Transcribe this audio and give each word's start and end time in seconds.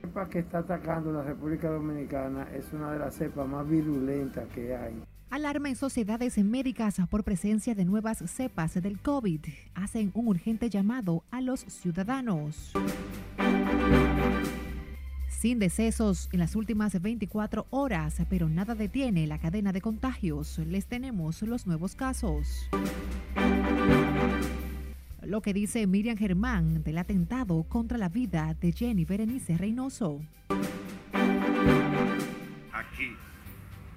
cepa 0.00 0.28
que 0.28 0.40
está 0.40 0.58
atacando 0.58 1.12
la 1.12 1.22
República 1.22 1.70
Dominicana 1.70 2.48
es 2.54 2.72
una 2.72 2.92
de 2.92 2.98
las 2.98 3.14
cepas 3.14 3.48
más 3.48 3.68
virulentas 3.68 4.46
que 4.48 4.74
hay. 4.76 5.02
Alarma 5.30 5.70
en 5.70 5.76
sociedades 5.76 6.36
médicas 6.36 6.96
por 7.08 7.24
presencia 7.24 7.74
de 7.74 7.86
nuevas 7.86 8.18
cepas 8.26 8.74
del 8.74 9.00
COVID. 9.00 9.40
Hacen 9.74 10.10
un 10.12 10.28
urgente 10.28 10.68
llamado 10.68 11.24
a 11.30 11.40
los 11.40 11.60
ciudadanos. 11.60 12.72
Sin 15.42 15.58
decesos 15.58 16.28
en 16.32 16.38
las 16.38 16.54
últimas 16.54 17.00
24 17.00 17.66
horas, 17.70 18.18
pero 18.28 18.48
nada 18.48 18.74
detiene 18.74 19.26
la 19.26 19.38
cadena 19.38 19.72
de 19.72 19.80
contagios. 19.80 20.58
Les 20.58 20.86
tenemos 20.86 21.40
los 21.42 21.66
nuevos 21.66 21.96
casos. 21.96 22.68
Lo 25.32 25.40
que 25.40 25.54
dice 25.54 25.86
Miriam 25.86 26.18
Germán 26.18 26.82
del 26.82 26.98
atentado 26.98 27.62
contra 27.62 27.96
la 27.96 28.10
vida 28.10 28.54
de 28.60 28.70
Jenny 28.70 29.06
Berenice 29.06 29.56
Reynoso. 29.56 30.20
Aquí, 32.70 33.16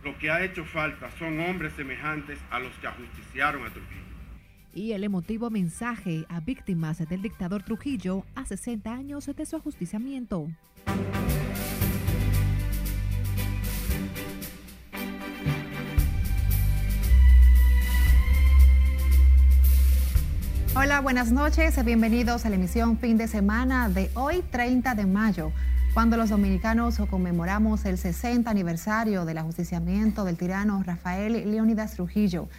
lo 0.01 0.17
que 0.17 0.31
ha 0.31 0.45
hecho 0.45 0.63
falta 0.63 1.11
son 1.19 1.37
hombres 1.41 1.73
semejantes 1.73 2.39
a 2.49 2.59
los 2.59 2.71
que 2.75 2.87
ajusticiaron 2.87 3.65
a 3.65 3.69
Trujillo. 3.69 4.15
Y 4.73 4.93
el 4.93 5.03
emotivo 5.03 5.49
mensaje 5.49 6.25
a 6.29 6.39
víctimas 6.39 7.05
del 7.09 7.21
dictador 7.21 7.63
Trujillo 7.63 8.23
a 8.33 8.45
60 8.45 8.93
años 8.93 9.25
de 9.25 9.45
su 9.45 9.57
ajusticiamiento. 9.57 10.47
Hola, 20.77 20.99
buenas 20.99 21.31
noches, 21.31 21.81
bienvenidos 21.85 22.45
a 22.45 22.49
la 22.49 22.57
emisión 22.57 22.97
fin 22.97 23.15
de 23.15 23.29
semana 23.29 23.87
de 23.87 24.11
hoy 24.13 24.43
30 24.51 24.93
de 24.93 25.05
mayo, 25.05 25.53
cuando 25.93 26.17
los 26.17 26.31
dominicanos 26.31 26.99
conmemoramos 27.09 27.85
el 27.85 27.97
60 27.97 28.51
aniversario 28.51 29.23
del 29.23 29.37
ajusticiamiento 29.37 30.25
del 30.25 30.35
tirano 30.35 30.83
Rafael 30.83 31.49
Leónidas 31.49 31.93
Trujillo, 31.93 32.49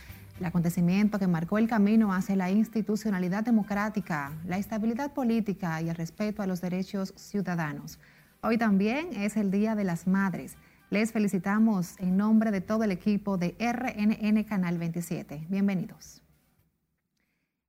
el 0.40 0.46
acontecimiento 0.46 1.18
que 1.18 1.26
marcó 1.26 1.58
el 1.58 1.68
camino 1.68 2.14
hacia 2.14 2.36
la 2.36 2.50
institucionalidad 2.50 3.44
democrática, 3.44 4.32
la 4.46 4.56
estabilidad 4.56 5.12
política 5.12 5.82
y 5.82 5.90
el 5.90 5.94
respeto 5.94 6.40
a 6.40 6.46
los 6.46 6.62
derechos 6.62 7.12
ciudadanos. 7.16 7.98
Hoy 8.40 8.56
también 8.56 9.10
es 9.12 9.36
el 9.36 9.50
Día 9.50 9.74
de 9.74 9.84
las 9.84 10.06
Madres. 10.06 10.56
Les 10.88 11.12
felicitamos 11.12 11.96
en 11.98 12.16
nombre 12.16 12.50
de 12.50 12.62
todo 12.62 12.82
el 12.82 12.92
equipo 12.92 13.36
de 13.36 13.54
RNN 13.60 14.42
Canal 14.44 14.78
27. 14.78 15.48
Bienvenidos. 15.50 16.25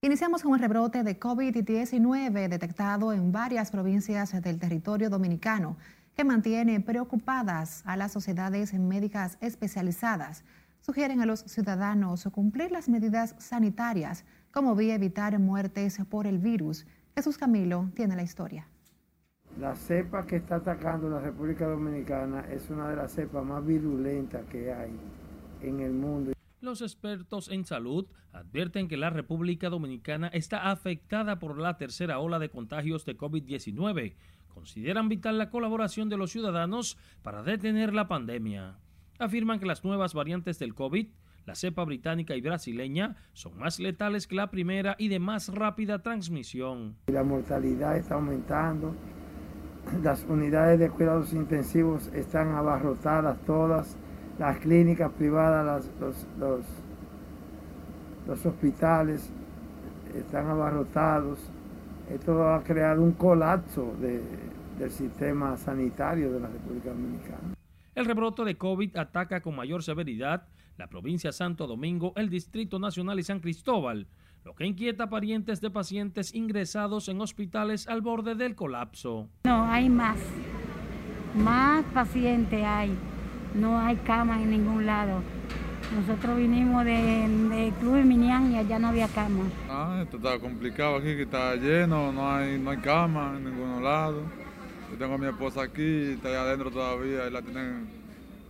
Iniciamos 0.07 0.41
con 0.41 0.53
el 0.53 0.61
rebrote 0.61 1.03
de 1.03 1.19
COVID-19 1.19 2.47
detectado 2.47 3.11
en 3.11 3.33
varias 3.33 3.71
provincias 3.71 4.41
del 4.41 4.57
territorio 4.57 5.09
dominicano 5.09 5.75
que 6.15 6.23
mantiene 6.23 6.79
preocupadas 6.79 7.83
a 7.85 7.97
las 7.97 8.13
sociedades 8.13 8.73
médicas 8.73 9.37
especializadas. 9.41 10.45
Sugieren 10.79 11.19
a 11.19 11.25
los 11.25 11.41
ciudadanos 11.41 12.25
cumplir 12.31 12.71
las 12.71 12.87
medidas 12.87 13.35
sanitarias 13.37 14.23
como 14.53 14.75
vía 14.75 14.95
evitar 14.95 15.37
muertes 15.39 15.99
por 16.09 16.25
el 16.25 16.37
virus. 16.37 16.87
Jesús 17.13 17.37
Camilo 17.37 17.89
tiene 17.93 18.15
la 18.15 18.23
historia. 18.23 18.65
La 19.59 19.75
cepa 19.75 20.25
que 20.25 20.37
está 20.37 20.55
atacando 20.55 21.09
la 21.09 21.19
República 21.19 21.67
Dominicana 21.67 22.45
es 22.49 22.69
una 22.69 22.87
de 22.87 22.95
las 22.95 23.11
cepas 23.11 23.43
más 23.43 23.65
virulentas 23.65 24.45
que 24.45 24.71
hay 24.71 24.97
en 25.63 25.81
el 25.81 25.91
mundo. 25.91 26.36
Los 26.59 26.81
expertos 26.81 27.49
en 27.49 27.65
salud 27.65 28.07
advierten 28.33 28.87
que 28.87 28.97
la 28.97 29.11
República 29.11 29.69
Dominicana 29.69 30.27
está 30.29 30.71
afectada 30.71 31.37
por 31.37 31.59
la 31.59 31.77
tercera 31.77 32.17
ola 32.17 32.39
de 32.39 32.49
contagios 32.49 33.05
de 33.05 33.15
COVID-19. 33.15 34.15
Consideran 34.47 35.07
vital 35.07 35.37
la 35.37 35.51
colaboración 35.51 36.09
de 36.09 36.17
los 36.17 36.31
ciudadanos 36.31 36.97
para 37.21 37.43
detener 37.43 37.93
la 37.93 38.07
pandemia. 38.07 38.79
Afirman 39.19 39.59
que 39.59 39.67
las 39.67 39.83
nuevas 39.83 40.15
variantes 40.15 40.57
del 40.57 40.73
COVID, 40.73 41.07
la 41.45 41.53
cepa 41.53 41.83
británica 41.83 42.35
y 42.35 42.41
brasileña, 42.41 43.17
son 43.33 43.55
más 43.59 43.79
letales 43.79 44.25
que 44.25 44.35
la 44.35 44.49
primera 44.49 44.95
y 44.97 45.09
de 45.09 45.19
más 45.19 45.49
rápida 45.49 46.01
transmisión. 46.01 46.97
La 47.05 47.23
mortalidad 47.23 47.97
está 47.97 48.15
aumentando, 48.15 48.95
las 50.01 50.25
unidades 50.27 50.79
de 50.79 50.89
cuidados 50.89 51.33
intensivos 51.33 52.07
están 52.07 52.55
abarrotadas 52.55 53.39
todas 53.45 53.95
las 54.39 54.59
clínicas 54.59 55.11
privadas, 55.13 55.89
los, 55.99 56.27
los, 58.27 58.45
hospitales 58.45 59.31
están 60.15 60.47
abarrotados. 60.47 61.39
Esto 62.09 62.35
va 62.35 62.57
a 62.57 62.63
crear 62.63 62.99
un 62.99 63.13
colapso 63.13 63.93
del 63.99 64.91
sistema 64.91 65.57
sanitario 65.57 66.31
de 66.31 66.39
la 66.39 66.47
República 66.47 66.89
Dominicana. 66.89 67.55
El 67.95 68.05
rebrote 68.05 68.43
de 68.43 68.57
COVID 68.57 68.95
ataca 68.95 69.41
con 69.41 69.55
mayor 69.55 69.83
severidad 69.83 70.47
la 70.77 70.87
provincia 70.87 71.31
Santo 71.31 71.65
Domingo, 71.65 72.13
el 72.15 72.29
Distrito 72.29 72.77
Nacional 72.77 73.19
y 73.19 73.23
San 73.23 73.39
Cristóbal, 73.39 74.07
lo 74.45 74.53
que 74.53 74.67
inquieta 74.67 75.05
a 75.05 75.09
parientes 75.09 75.59
de 75.59 75.71
pacientes 75.71 76.35
ingresados 76.35 77.09
en 77.09 77.19
hospitales 77.19 77.87
al 77.87 78.01
borde 78.01 78.35
del 78.35 78.53
colapso. 78.55 79.27
No, 79.45 79.63
hay 79.63 79.89
más, 79.89 80.19
más 81.35 81.83
pacientes 81.85 82.63
hay 82.63 82.95
no 83.53 83.79
hay 83.79 83.95
cama 83.97 84.41
en 84.41 84.51
ningún 84.51 84.85
lado. 84.85 85.21
Nosotros 85.95 86.37
vinimos 86.37 86.83
de, 86.83 87.71
Club 87.79 88.03
Minián 88.03 88.51
y 88.51 88.57
allá 88.57 88.77
no 88.77 88.89
había 88.89 89.07
cama. 89.07 89.45
Ah, 89.69 89.99
esto 90.03 90.17
está 90.17 90.37
complicado 90.37 90.97
aquí, 90.97 91.15
que 91.15 91.23
está 91.23 91.55
lleno, 91.55 92.11
no 92.11 92.29
hay, 92.29 92.59
no 92.59 92.71
hay 92.71 92.77
cama 92.77 93.35
en 93.37 93.45
ningún 93.45 93.83
lado. 93.83 94.21
Yo 94.91 94.97
tengo 94.97 95.15
a 95.15 95.17
mi 95.17 95.27
esposa 95.27 95.63
aquí, 95.63 96.11
está 96.11 96.29
allá 96.29 96.41
adentro 96.41 96.71
todavía, 96.71 97.27
y 97.27 97.31
la 97.31 97.41
tienen 97.41 97.87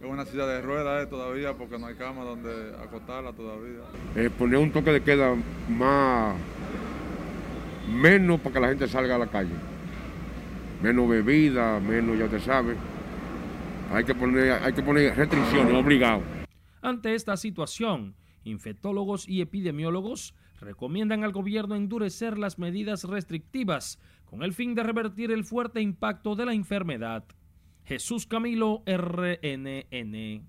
en 0.02 0.10
una 0.10 0.26
silla 0.26 0.46
de 0.46 0.62
ruedas 0.62 1.04
eh, 1.04 1.08
todavía 1.08 1.54
porque 1.54 1.78
no 1.78 1.88
hay 1.88 1.96
cama 1.96 2.24
donde 2.24 2.74
acostarla 2.84 3.34
todavía. 3.34 3.82
Eh, 4.16 4.30
poner 4.36 4.58
un 4.58 4.72
toque 4.72 4.92
de 4.92 5.02
queda 5.02 5.36
más, 5.70 6.36
menos 7.88 8.40
para 8.42 8.54
que 8.54 8.60
la 8.60 8.68
gente 8.70 8.88
salga 8.88 9.16
a 9.16 9.20
la 9.20 9.28
calle. 9.28 9.54
Menos 10.82 11.08
bebida, 11.08 11.80
menos, 11.80 12.18
ya 12.18 12.28
te 12.28 12.40
sabes 12.40 12.78
hay 13.92 14.04
que 14.04 14.16
poner, 14.16 14.52
hay 14.52 14.74
que 14.74 14.84
poner 14.84 15.16
restricciones, 15.16 15.74
obligado. 15.74 16.22
Ante 16.82 17.16
esta 17.16 17.38
situación, 17.38 18.16
infectólogos 18.44 19.28
y 19.28 19.42
epidemiólogos 19.42 20.36
recomiendan 20.60 21.24
al 21.24 21.32
gobierno 21.32 21.76
endurecer 21.76 22.38
las 22.38 22.60
medidas 22.60 23.04
restrictivas 23.04 24.00
con 24.26 24.44
el 24.44 24.54
fin 24.54 24.76
de 24.76 24.84
revertir 24.84 25.32
el 25.32 25.46
fuerte 25.46 25.82
impacto 25.82 26.36
de 26.36 26.46
la 26.46 26.54
enfermedad. 26.54 27.24
Jesús 27.86 28.26
Camilo, 28.26 28.84
RNN. 28.86 30.46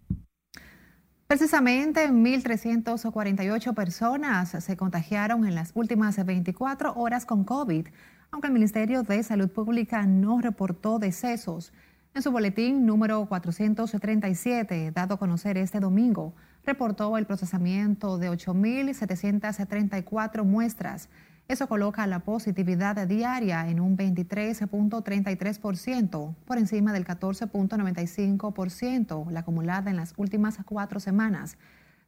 Precisamente 1.28 2.08
1.348 2.08 3.74
personas 3.74 4.64
se 4.64 4.76
contagiaron 4.76 5.46
en 5.46 5.54
las 5.54 5.72
últimas 5.74 6.24
24 6.24 6.94
horas 6.94 7.26
con 7.26 7.44
COVID, 7.44 7.86
aunque 8.30 8.46
el 8.46 8.54
Ministerio 8.54 9.02
de 9.02 9.22
Salud 9.22 9.50
Pública 9.50 10.06
no 10.06 10.40
reportó 10.40 10.98
decesos. 10.98 11.72
En 12.14 12.22
su 12.22 12.30
boletín 12.32 12.86
número 12.86 13.26
437, 13.26 14.92
dado 14.92 15.14
a 15.14 15.18
conocer 15.18 15.58
este 15.58 15.78
domingo, 15.78 16.34
reportó 16.64 17.16
el 17.16 17.26
procesamiento 17.26 18.18
de 18.18 18.28
8.734 18.30 20.42
muestras. 20.44 21.08
Eso 21.46 21.68
coloca 21.68 22.04
la 22.06 22.20
positividad 22.20 23.06
diaria 23.06 23.68
en 23.68 23.80
un 23.80 23.96
23.33%, 23.96 26.34
por 26.44 26.58
encima 26.58 26.92
del 26.92 27.06
14.95%, 27.06 29.30
la 29.30 29.40
acumulada 29.40 29.90
en 29.90 29.96
las 29.96 30.12
últimas 30.16 30.58
cuatro 30.66 31.00
semanas. 31.00 31.56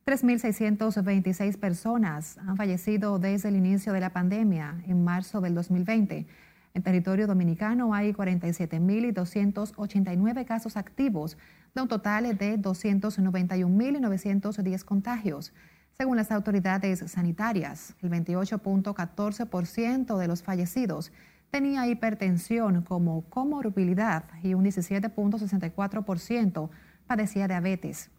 3.626 0.06 1.58
personas 1.58 2.38
han 2.38 2.56
fallecido 2.56 3.18
desde 3.18 3.50
el 3.50 3.56
inicio 3.56 3.92
de 3.92 4.00
la 4.00 4.10
pandemia 4.10 4.82
en 4.86 5.04
marzo 5.04 5.40
del 5.40 5.54
2020 5.54 6.26
en 6.74 6.82
territorio 6.82 7.26
dominicano 7.26 7.94
hay 7.94 8.12
47.289 8.12 10.44
casos 10.44 10.76
activos, 10.76 11.38
de 11.74 11.82
un 11.82 11.88
total 11.88 12.36
de 12.36 12.58
291.910 12.58 14.84
contagios. 14.84 15.54
Según 15.92 16.16
las 16.16 16.30
autoridades 16.30 17.00
sanitarias, 17.10 17.96
el 18.00 18.10
28.14% 18.10 20.16
de 20.16 20.28
los 20.28 20.42
fallecidos 20.42 21.12
tenía 21.50 21.86
hipertensión 21.86 22.82
como 22.82 23.28
comorbilidad 23.28 24.24
y 24.42 24.54
un 24.54 24.64
17.64% 24.64 26.70
padecía 27.06 27.46
diabetes. 27.48 28.10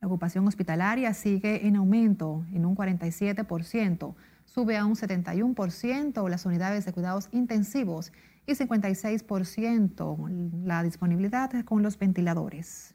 La 0.00 0.08
ocupación 0.08 0.48
hospitalaria 0.48 1.12
sigue 1.12 1.66
en 1.66 1.76
aumento 1.76 2.46
en 2.52 2.64
un 2.64 2.74
47% 2.74 4.14
sube 4.52 4.76
a 4.76 4.84
un 4.84 4.96
71% 4.96 6.28
las 6.28 6.46
unidades 6.46 6.84
de 6.84 6.92
cuidados 6.92 7.28
intensivos 7.32 8.12
y 8.46 8.52
56% 8.52 10.64
la 10.64 10.82
disponibilidad 10.82 11.64
con 11.64 11.82
los 11.82 11.98
ventiladores. 11.98 12.94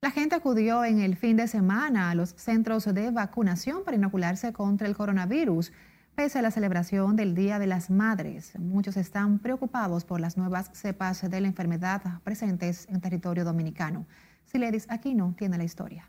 La 0.00 0.10
gente 0.10 0.36
acudió 0.36 0.84
en 0.84 1.00
el 1.00 1.16
fin 1.16 1.36
de 1.36 1.48
semana 1.48 2.10
a 2.10 2.14
los 2.14 2.30
centros 2.30 2.84
de 2.84 3.10
vacunación 3.10 3.84
para 3.84 3.96
inocularse 3.96 4.52
contra 4.52 4.86
el 4.86 4.96
coronavirus. 4.96 5.72
Pese 6.14 6.38
a 6.38 6.42
la 6.42 6.50
celebración 6.50 7.16
del 7.16 7.34
Día 7.34 7.58
de 7.58 7.66
las 7.66 7.90
Madres, 7.90 8.52
muchos 8.58 8.96
están 8.96 9.38
preocupados 9.38 10.04
por 10.04 10.20
las 10.20 10.36
nuevas 10.36 10.70
cepas 10.72 11.28
de 11.28 11.40
la 11.40 11.48
enfermedad 11.48 12.02
presentes 12.22 12.86
en 12.88 13.00
territorio 13.00 13.44
dominicano. 13.44 14.06
Siledis 14.44 14.86
Aquino 14.88 15.34
tiene 15.36 15.58
la 15.58 15.64
historia. 15.64 16.08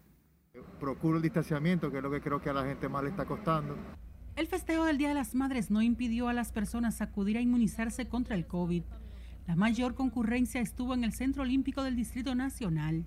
Procuro 0.79 1.17
el 1.17 1.21
distanciamiento, 1.21 1.91
que 1.91 1.97
es 1.97 2.03
lo 2.03 2.09
que 2.09 2.21
creo 2.21 2.41
que 2.41 2.49
a 2.49 2.53
la 2.53 2.63
gente 2.63 2.87
más 2.87 3.03
le 3.03 3.09
está 3.09 3.25
costando. 3.25 3.75
El 4.35 4.47
festejo 4.47 4.85
del 4.85 4.97
Día 4.97 5.09
de 5.09 5.15
las 5.15 5.35
Madres 5.35 5.69
no 5.69 5.81
impidió 5.81 6.29
a 6.29 6.33
las 6.33 6.51
personas 6.53 7.01
acudir 7.01 7.37
a 7.37 7.41
inmunizarse 7.41 8.07
contra 8.07 8.35
el 8.35 8.47
COVID. 8.47 8.83
La 9.47 9.55
mayor 9.55 9.95
concurrencia 9.95 10.61
estuvo 10.61 10.93
en 10.93 11.03
el 11.03 11.11
Centro 11.11 11.43
Olímpico 11.43 11.83
del 11.83 11.95
Distrito 11.95 12.35
Nacional. 12.35 13.03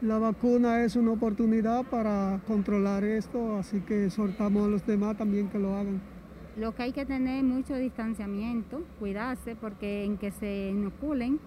La 0.00 0.18
vacuna 0.18 0.84
es 0.84 0.94
una 0.94 1.10
oportunidad 1.10 1.84
para 1.86 2.40
controlar 2.46 3.02
esto, 3.02 3.56
así 3.56 3.80
que 3.80 4.06
exhortamos 4.06 4.66
a 4.66 4.68
los 4.68 4.86
demás 4.86 5.16
también 5.16 5.48
que 5.48 5.58
lo 5.58 5.74
hagan. 5.74 6.00
Lo 6.56 6.74
que 6.74 6.84
hay 6.84 6.92
que 6.92 7.04
tener 7.04 7.42
mucho 7.42 7.74
distanciamiento, 7.74 8.84
cuidarse, 9.00 9.56
porque 9.56 10.04
en 10.04 10.16
que 10.18 10.30
se 10.30 10.68
inoculen 10.70 11.40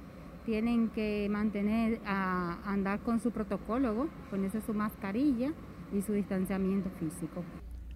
tienen 0.46 0.90
que 0.90 1.28
mantener, 1.30 2.02
a 2.06 2.58
andar 2.66 3.00
con 3.02 3.20
su 3.20 3.32
protocolo, 3.32 4.10
ponerse 4.30 4.62
su 4.62 4.74
mascarilla 4.74 5.54
y 5.94 6.02
su 6.02 6.14
distanciamiento 6.14 6.90
físico. 7.00 7.44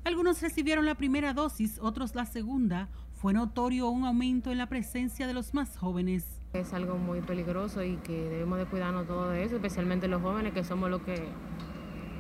Algunos 0.04 0.42
recibieron 0.42 0.86
la 0.86 0.96
primera 0.96 1.34
dosis, 1.34 1.80
otros 1.82 2.14
la 2.14 2.26
segunda. 2.26 2.90
Fue 3.14 3.34
notorio 3.34 3.90
un 3.90 4.06
aumento 4.06 4.52
en 4.52 4.60
la 4.60 4.68
presencia 4.68 5.26
de 5.26 5.34
los 5.34 5.54
más 5.54 5.78
jóvenes. 5.78 6.42
Es 6.54 6.74
algo 6.74 6.98
muy 6.98 7.22
peligroso 7.22 7.84
y 7.84 7.98
que 7.98 8.30
debemos 8.30 8.60
de 8.60 8.66
cuidarnos 8.66 9.08
todo 9.08 9.30
de 9.30 9.44
eso, 9.44 9.56
especialmente 9.56 10.08
los 10.08 10.22
jóvenes 10.22 10.54
que 10.54 10.64
somos 10.64 10.90
los 10.90 11.02
que 11.02 11.24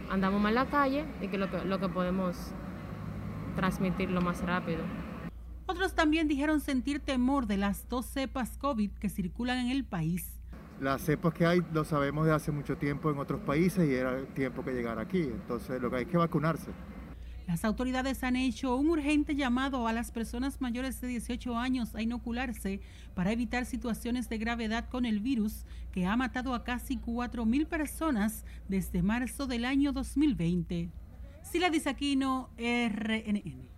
andamos 0.09 0.41
más 0.41 0.49
en 0.49 0.55
la 0.55 0.65
calle 0.65 1.05
y 1.21 1.27
que 1.27 1.37
lo 1.37 1.49
que, 1.49 1.63
lo 1.63 1.79
que 1.79 1.87
podemos 1.87 2.35
transmitirlo 3.55 4.21
más 4.21 4.41
rápido. 4.43 4.81
Otros 5.67 5.95
también 5.95 6.27
dijeron 6.27 6.61
sentir 6.61 6.99
temor 6.99 7.47
de 7.47 7.57
las 7.57 7.89
dos 7.89 8.05
cepas 8.05 8.57
COVID 8.57 8.91
que 8.91 9.09
circulan 9.09 9.57
en 9.57 9.71
el 9.71 9.83
país. 9.83 10.39
Las 10.79 11.01
cepas 11.01 11.33
que 11.33 11.45
hay 11.45 11.61
lo 11.73 11.83
sabemos 11.85 12.27
de 12.27 12.33
hace 12.33 12.51
mucho 12.51 12.77
tiempo 12.77 13.09
en 13.09 13.17
otros 13.17 13.41
países 13.41 13.89
y 13.89 13.93
era 13.93 14.23
tiempo 14.35 14.63
que 14.63 14.73
llegara 14.73 15.01
aquí. 15.01 15.21
Entonces 15.21 15.81
lo 15.81 15.89
que 15.89 15.97
hay 15.97 16.03
es 16.03 16.09
que 16.09 16.17
vacunarse. 16.17 16.69
Las 17.47 17.63
autoridades 17.63 18.23
han 18.23 18.35
hecho 18.35 18.75
un 18.75 18.89
urgente 18.89 19.35
llamado 19.35 19.87
a 19.87 19.93
las 19.93 20.11
personas 20.11 20.61
mayores 20.61 20.99
de 21.01 21.07
18 21.07 21.57
años 21.57 21.95
a 21.95 22.01
inocularse 22.01 22.81
para 23.13 23.31
evitar 23.31 23.65
situaciones 23.65 24.29
de 24.29 24.37
gravedad 24.37 24.89
con 24.89 25.05
el 25.05 25.19
virus 25.19 25.65
que 25.91 26.05
ha 26.05 26.15
matado 26.15 26.53
a 26.53 26.63
casi 26.63 26.97
4.000 26.97 27.67
personas 27.67 28.45
desde 28.67 29.03
marzo 29.03 29.45
del 29.47 29.65
año 29.65 29.93
2020. 29.93 30.89
Sila 31.43 31.69
Disaquino, 31.69 32.49
RNN. 32.57 33.74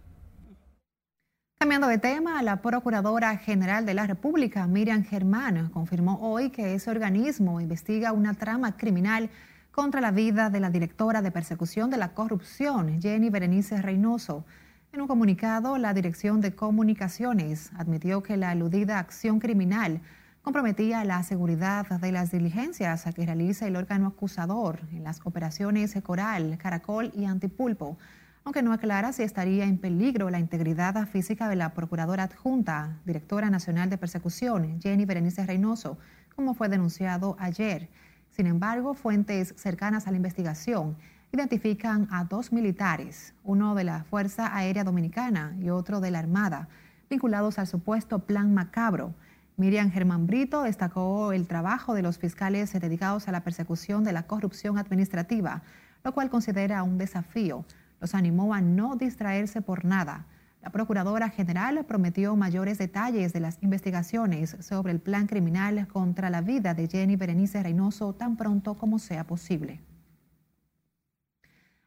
Cambiando 1.60 1.88
de 1.88 1.98
tema, 1.98 2.44
la 2.44 2.62
Procuradora 2.62 3.36
General 3.36 3.84
de 3.84 3.96
la 3.96 4.06
República, 4.06 4.68
Miriam 4.68 5.04
Germán, 5.04 5.70
confirmó 5.70 6.20
hoy 6.22 6.52
que 6.52 6.76
ese 6.76 6.92
organismo 6.92 7.60
investiga 7.60 8.12
una 8.12 8.36
trama 8.36 8.78
criminal 8.78 9.32
contra 9.72 10.00
la 10.00 10.12
vida 10.12 10.52
de 10.52 10.60
la 10.60 10.70
directora 10.70 11.24
de 11.24 11.32
persecución 11.32 11.90
de 11.90 11.98
la 11.98 12.14
corrupción, 12.14 13.02
Jenny 13.02 13.32
Berenice 13.32 13.82
Reynoso. 13.82 14.46
En 14.94 15.02
un 15.02 15.08
comunicado, 15.08 15.80
la 15.80 15.96
Dirección 15.96 16.42
de 16.42 16.54
Comunicaciones 16.54 17.72
admitió 17.76 18.22
que 18.22 18.38
la 18.38 18.52
aludida 18.52 19.00
acción 19.00 19.40
criminal 19.40 20.02
comprometía 20.44 21.04
la 21.06 21.24
seguridad 21.24 21.88
de 22.00 22.12
las 22.12 22.30
diligencias 22.30 23.08
a 23.08 23.14
que 23.14 23.26
realiza 23.26 23.66
el 23.66 23.78
órgano 23.78 24.08
acusador 24.10 24.82
en 24.92 25.04
las 25.04 25.22
operaciones 25.26 25.96
Coral, 26.04 26.60
Caracol 26.60 27.12
y 27.16 27.26
Antipulpo, 27.26 27.98
aunque 28.48 28.64
no 28.64 28.72
aclara 28.72 29.12
si 29.12 29.24
estaría 29.24 29.66
en 29.66 29.78
peligro 29.78 30.30
la 30.30 30.40
integridad 30.40 31.06
física 31.10 31.50
de 31.50 31.58
la 31.58 31.74
Procuradora 31.74 32.24
Adjunta, 32.24 32.98
Directora 33.04 33.50
Nacional 33.50 33.90
de 33.90 33.98
Persecución, 33.98 34.80
Jenny 34.82 35.04
Berenice 35.04 35.46
Reynoso, 35.46 35.98
como 36.34 36.54
fue 36.54 36.70
denunciado 36.70 37.36
ayer. 37.40 37.90
Sin 38.32 38.48
embargo, 38.48 38.94
fuentes 38.94 39.54
cercanas 39.58 40.08
a 40.08 40.12
la 40.12 40.16
investigación 40.16 40.96
identifican 41.34 42.08
a 42.10 42.24
dos 42.24 42.54
militares, 42.54 43.34
uno 43.44 43.76
de 43.76 43.84
la 43.84 44.06
Fuerza 44.06 44.56
Aérea 44.56 44.86
Dominicana 44.86 45.54
y 45.60 45.70
otro 45.70 46.00
de 46.00 46.12
la 46.12 46.20
Armada, 46.20 46.70
vinculados 47.10 47.60
al 47.60 47.68
supuesto 47.68 48.20
plan 48.20 48.54
macabro. 48.54 49.14
Miriam 49.58 49.92
Germán 49.92 50.26
Brito 50.26 50.64
destacó 50.64 51.34
el 51.34 51.48
trabajo 51.48 51.94
de 51.94 52.02
los 52.02 52.18
fiscales 52.18 52.72
dedicados 52.72 53.28
a 53.28 53.34
la 53.34 53.44
persecución 53.44 54.06
de 54.06 54.14
la 54.14 54.24
corrupción 54.24 54.78
administrativa, 54.78 55.64
lo 56.06 56.14
cual 56.14 56.30
considera 56.30 56.84
un 56.84 56.98
desafío. 56.98 57.66
Los 58.00 58.16
animó 58.16 58.54
a 58.54 58.62
no 58.62 58.96
distraerse 58.96 59.62
por 59.62 59.86
nada 59.86 60.28
la 60.68 60.72
Procuradora 60.72 61.30
General 61.30 61.86
prometió 61.86 62.36
mayores 62.36 62.78
detalles 62.78 63.32
de 63.32 63.40
las 63.40 63.58
investigaciones 63.62 64.58
sobre 64.60 64.92
el 64.92 65.00
plan 65.00 65.28
criminal 65.28 65.88
contra 65.88 66.30
la 66.30 66.42
vida 66.42 66.74
de 66.74 66.90
Jenny 66.90 67.16
Berenice 67.16 67.64
Reynoso 67.64 68.14
tan 68.14 68.36
pronto 68.36 68.74
como 68.74 69.00
sea 69.00 69.24
posible. 69.24 69.80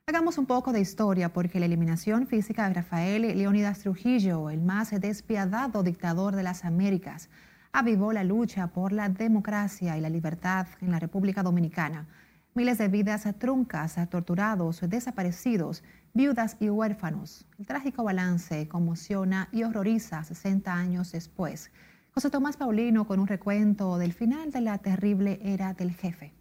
Hagamos 0.06 0.38
un 0.38 0.46
poco 0.46 0.72
de 0.72 0.80
historia 0.80 1.32
porque 1.32 1.60
la 1.60 1.66
eliminación 1.66 2.26
física 2.26 2.66
de 2.66 2.74
Rafael 2.74 3.22
Leónidas 3.36 3.80
Trujillo, 3.80 4.48
el 4.48 4.62
más 4.62 4.98
despiadado 4.98 5.82
dictador 5.82 6.34
de 6.34 6.42
las 6.42 6.64
Américas, 6.64 7.28
avivó 7.72 8.14
la 8.14 8.24
lucha 8.24 8.68
por 8.68 8.92
la 8.92 9.10
democracia 9.10 9.98
y 9.98 10.00
la 10.00 10.08
libertad 10.08 10.66
en 10.80 10.90
la 10.90 10.98
República 10.98 11.42
Dominicana. 11.42 12.06
Miles 12.54 12.78
de 12.78 12.88
vidas 12.88 13.28
truncas, 13.38 13.96
torturados, 14.08 14.80
desaparecidos 14.88 15.84
viudas 16.14 16.56
y 16.60 16.68
huérfanos. 16.68 17.46
El 17.58 17.66
trágico 17.66 18.04
balance 18.04 18.68
conmociona 18.68 19.48
y 19.52 19.62
horroriza 19.62 20.24
60 20.24 20.72
años 20.72 21.12
después. 21.12 21.70
José 22.12 22.30
Tomás 22.30 22.56
Paulino 22.56 23.06
con 23.06 23.20
un 23.20 23.26
recuento 23.26 23.98
del 23.98 24.12
final 24.12 24.50
de 24.50 24.60
la 24.60 24.78
terrible 24.78 25.38
era 25.42 25.74
del 25.74 25.92
jefe. 25.92 26.32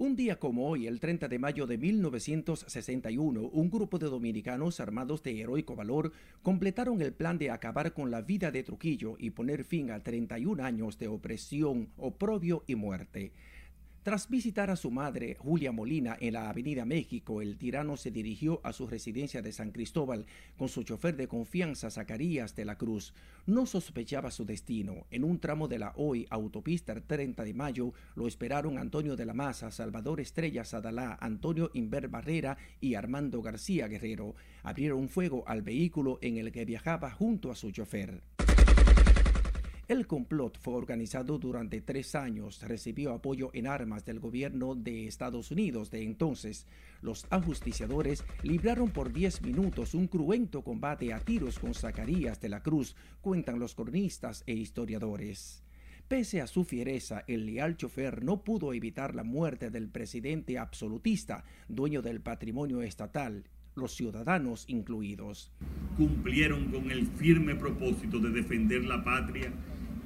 Un 0.00 0.14
día 0.14 0.38
como 0.38 0.68
hoy, 0.68 0.86
el 0.86 1.00
30 1.00 1.26
de 1.26 1.40
mayo 1.40 1.66
de 1.66 1.76
1961, 1.76 3.40
un 3.42 3.68
grupo 3.68 3.98
de 3.98 4.06
dominicanos 4.06 4.78
armados 4.78 5.24
de 5.24 5.40
heroico 5.40 5.74
valor 5.74 6.12
completaron 6.42 7.02
el 7.02 7.12
plan 7.12 7.36
de 7.36 7.50
acabar 7.50 7.92
con 7.94 8.12
la 8.12 8.22
vida 8.22 8.52
de 8.52 8.62
Trujillo 8.62 9.16
y 9.18 9.30
poner 9.30 9.64
fin 9.64 9.90
a 9.90 10.00
31 10.00 10.62
años 10.62 10.98
de 10.98 11.08
opresión, 11.08 11.88
oprobio 11.96 12.62
y 12.68 12.76
muerte. 12.76 13.32
Tras 14.02 14.28
visitar 14.28 14.70
a 14.70 14.76
su 14.76 14.90
madre, 14.90 15.36
Julia 15.38 15.72
Molina, 15.72 16.16
en 16.20 16.34
la 16.34 16.48
Avenida 16.48 16.84
México, 16.84 17.42
el 17.42 17.58
tirano 17.58 17.96
se 17.96 18.10
dirigió 18.10 18.60
a 18.62 18.72
su 18.72 18.86
residencia 18.86 19.42
de 19.42 19.52
San 19.52 19.72
Cristóbal 19.72 20.24
con 20.56 20.68
su 20.68 20.84
chofer 20.84 21.16
de 21.16 21.26
confianza, 21.26 21.90
Zacarías 21.90 22.54
de 22.54 22.64
la 22.64 22.78
Cruz. 22.78 23.12
No 23.44 23.66
sospechaba 23.66 24.30
su 24.30 24.46
destino. 24.46 25.06
En 25.10 25.24
un 25.24 25.40
tramo 25.40 25.68
de 25.68 25.80
la 25.80 25.92
hoy 25.96 26.26
autopista 26.30 26.98
30 27.00 27.44
de 27.44 27.54
mayo 27.54 27.92
lo 28.14 28.28
esperaron 28.28 28.78
Antonio 28.78 29.16
de 29.16 29.26
la 29.26 29.34
Maza, 29.34 29.70
Salvador 29.70 30.20
Estrella 30.20 30.64
Sadalá, 30.64 31.18
Antonio 31.20 31.70
Inver 31.74 32.08
Barrera 32.08 32.56
y 32.80 32.94
Armando 32.94 33.42
García 33.42 33.88
Guerrero. 33.88 34.36
Abrieron 34.62 35.08
fuego 35.08 35.44
al 35.46 35.62
vehículo 35.62 36.18
en 36.22 36.38
el 36.38 36.52
que 36.52 36.64
viajaba 36.64 37.10
junto 37.10 37.50
a 37.50 37.56
su 37.56 37.72
chofer. 37.72 38.22
El 39.88 40.06
complot 40.06 40.58
fue 40.58 40.74
organizado 40.74 41.38
durante 41.38 41.80
tres 41.80 42.14
años, 42.14 42.60
recibió 42.60 43.14
apoyo 43.14 43.48
en 43.54 43.66
armas 43.66 44.04
del 44.04 44.20
gobierno 44.20 44.74
de 44.74 45.06
Estados 45.06 45.50
Unidos 45.50 45.90
de 45.90 46.02
entonces. 46.02 46.66
Los 47.00 47.24
ajusticiadores 47.30 48.22
libraron 48.42 48.90
por 48.90 49.10
diez 49.10 49.40
minutos 49.40 49.94
un 49.94 50.06
cruento 50.06 50.60
combate 50.60 51.14
a 51.14 51.20
tiros 51.20 51.58
con 51.58 51.72
Zacarías 51.72 52.38
de 52.38 52.50
la 52.50 52.62
Cruz, 52.62 52.96
cuentan 53.22 53.58
los 53.58 53.74
cronistas 53.74 54.44
e 54.46 54.52
historiadores. 54.52 55.62
Pese 56.06 56.42
a 56.42 56.46
su 56.46 56.66
fiereza, 56.66 57.24
el 57.26 57.46
leal 57.46 57.78
chofer 57.78 58.22
no 58.22 58.44
pudo 58.44 58.74
evitar 58.74 59.14
la 59.14 59.24
muerte 59.24 59.70
del 59.70 59.88
presidente 59.88 60.58
absolutista, 60.58 61.44
dueño 61.66 62.02
del 62.02 62.20
patrimonio 62.20 62.82
estatal, 62.82 63.44
los 63.74 63.94
ciudadanos 63.94 64.64
incluidos. 64.68 65.50
Cumplieron 65.96 66.70
con 66.70 66.90
el 66.90 67.06
firme 67.06 67.54
propósito 67.54 68.18
de 68.18 68.30
defender 68.30 68.84
la 68.84 69.02
patria 69.02 69.50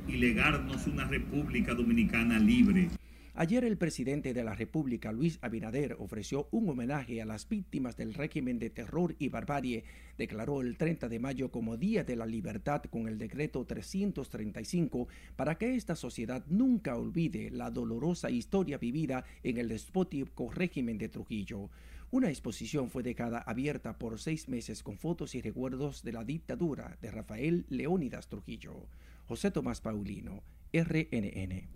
y 0.07 0.13
legarnos 0.13 0.87
una 0.87 1.05
República 1.05 1.75
Dominicana 1.75 2.39
libre. 2.39 2.89
Ayer 3.35 3.65
el 3.65 3.79
presidente 3.79 4.35
de 4.35 4.45
la 4.45 4.55
República, 4.55 5.11
Luis 5.11 5.39
Abinader, 5.41 5.97
ofreció 5.99 6.49
un 6.51 6.69
homenaje 6.69 7.23
a 7.23 7.25
las 7.25 7.49
víctimas 7.49 7.97
del 7.97 8.13
régimen 8.13 8.59
de 8.59 8.69
terror 8.69 9.17
y 9.19 9.31
barbarie. 9.31 9.85
Declaró 10.19 10.61
el 10.61 10.77
30 10.77 11.09
de 11.09 11.19
mayo 11.19 11.51
como 11.51 11.79
Día 11.79 12.05
de 12.05 12.15
la 12.15 12.27
Libertad 12.27 12.83
con 12.91 13.09
el 13.09 13.17
decreto 13.17 13.65
335 13.65 15.09
para 15.35 15.57
que 15.57 15.77
esta 15.77 15.97
sociedad 15.97 16.45
nunca 16.47 16.95
olvide 16.97 17.51
la 17.51 17.71
dolorosa 17.71 18.31
historia 18.31 18.77
vivida 18.77 19.25
en 19.43 19.57
el 19.57 19.69
despótico 19.69 20.51
régimen 20.51 20.99
de 20.99 21.09
Trujillo. 21.09 21.71
Una 22.11 22.29
exposición 22.29 22.91
fue 22.91 23.03
dejada 23.03 23.39
abierta 23.39 23.97
por 23.97 24.21
seis 24.21 24.47
meses 24.47 24.83
con 24.83 24.99
fotos 24.99 25.35
y 25.35 25.41
recuerdos 25.41 26.03
de 26.03 26.13
la 26.13 26.25
dictadura 26.25 26.99
de 27.01 27.11
Rafael 27.11 27.65
Leónidas 27.71 28.29
Trujillo. 28.29 28.87
José 29.33 29.51
Tomás 29.51 29.81
Paulino, 29.81 30.43
RNN. 30.75 31.67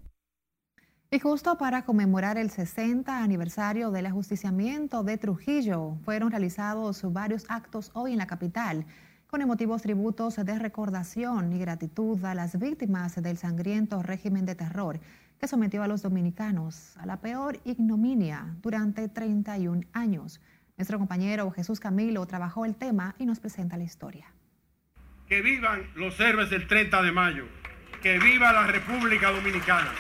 Y 1.10 1.18
justo 1.18 1.56
para 1.56 1.86
conmemorar 1.86 2.36
el 2.36 2.50
60 2.50 3.22
aniversario 3.22 3.90
del 3.90 4.04
ajusticiamiento 4.04 5.02
de 5.02 5.16
Trujillo, 5.16 5.96
fueron 6.04 6.30
realizados 6.30 7.00
varios 7.14 7.46
actos 7.48 7.92
hoy 7.94 8.12
en 8.12 8.18
la 8.18 8.26
capital, 8.26 8.84
con 9.26 9.40
emotivos 9.40 9.80
tributos 9.80 10.36
de 10.36 10.58
recordación 10.58 11.50
y 11.54 11.58
gratitud 11.58 12.22
a 12.26 12.34
las 12.34 12.58
víctimas 12.58 13.14
del 13.22 13.38
sangriento 13.38 14.02
régimen 14.02 14.44
de 14.44 14.54
terror 14.54 15.00
que 15.40 15.48
sometió 15.48 15.82
a 15.82 15.88
los 15.88 16.02
dominicanos 16.02 16.94
a 16.98 17.06
la 17.06 17.22
peor 17.22 17.58
ignominia 17.64 18.54
durante 18.60 19.08
31 19.08 19.80
años. 19.94 20.42
Nuestro 20.76 20.98
compañero 20.98 21.50
Jesús 21.52 21.80
Camilo 21.80 22.26
trabajó 22.26 22.66
el 22.66 22.76
tema 22.76 23.14
y 23.18 23.25
nos 23.25 23.40
presenta 23.40 23.78
la 23.78 23.84
historia. 23.84 24.26
Que 25.28 25.42
vivan 25.42 25.90
los 25.97 26.21
héroes 26.21 26.50
del 26.50 26.68
30 26.68 27.02
de 27.02 27.11
mayo. 27.11 27.47
Que 28.00 28.21
viva 28.21 28.52
la 28.52 28.68
República 28.68 29.33
Dominicana. 29.33 29.90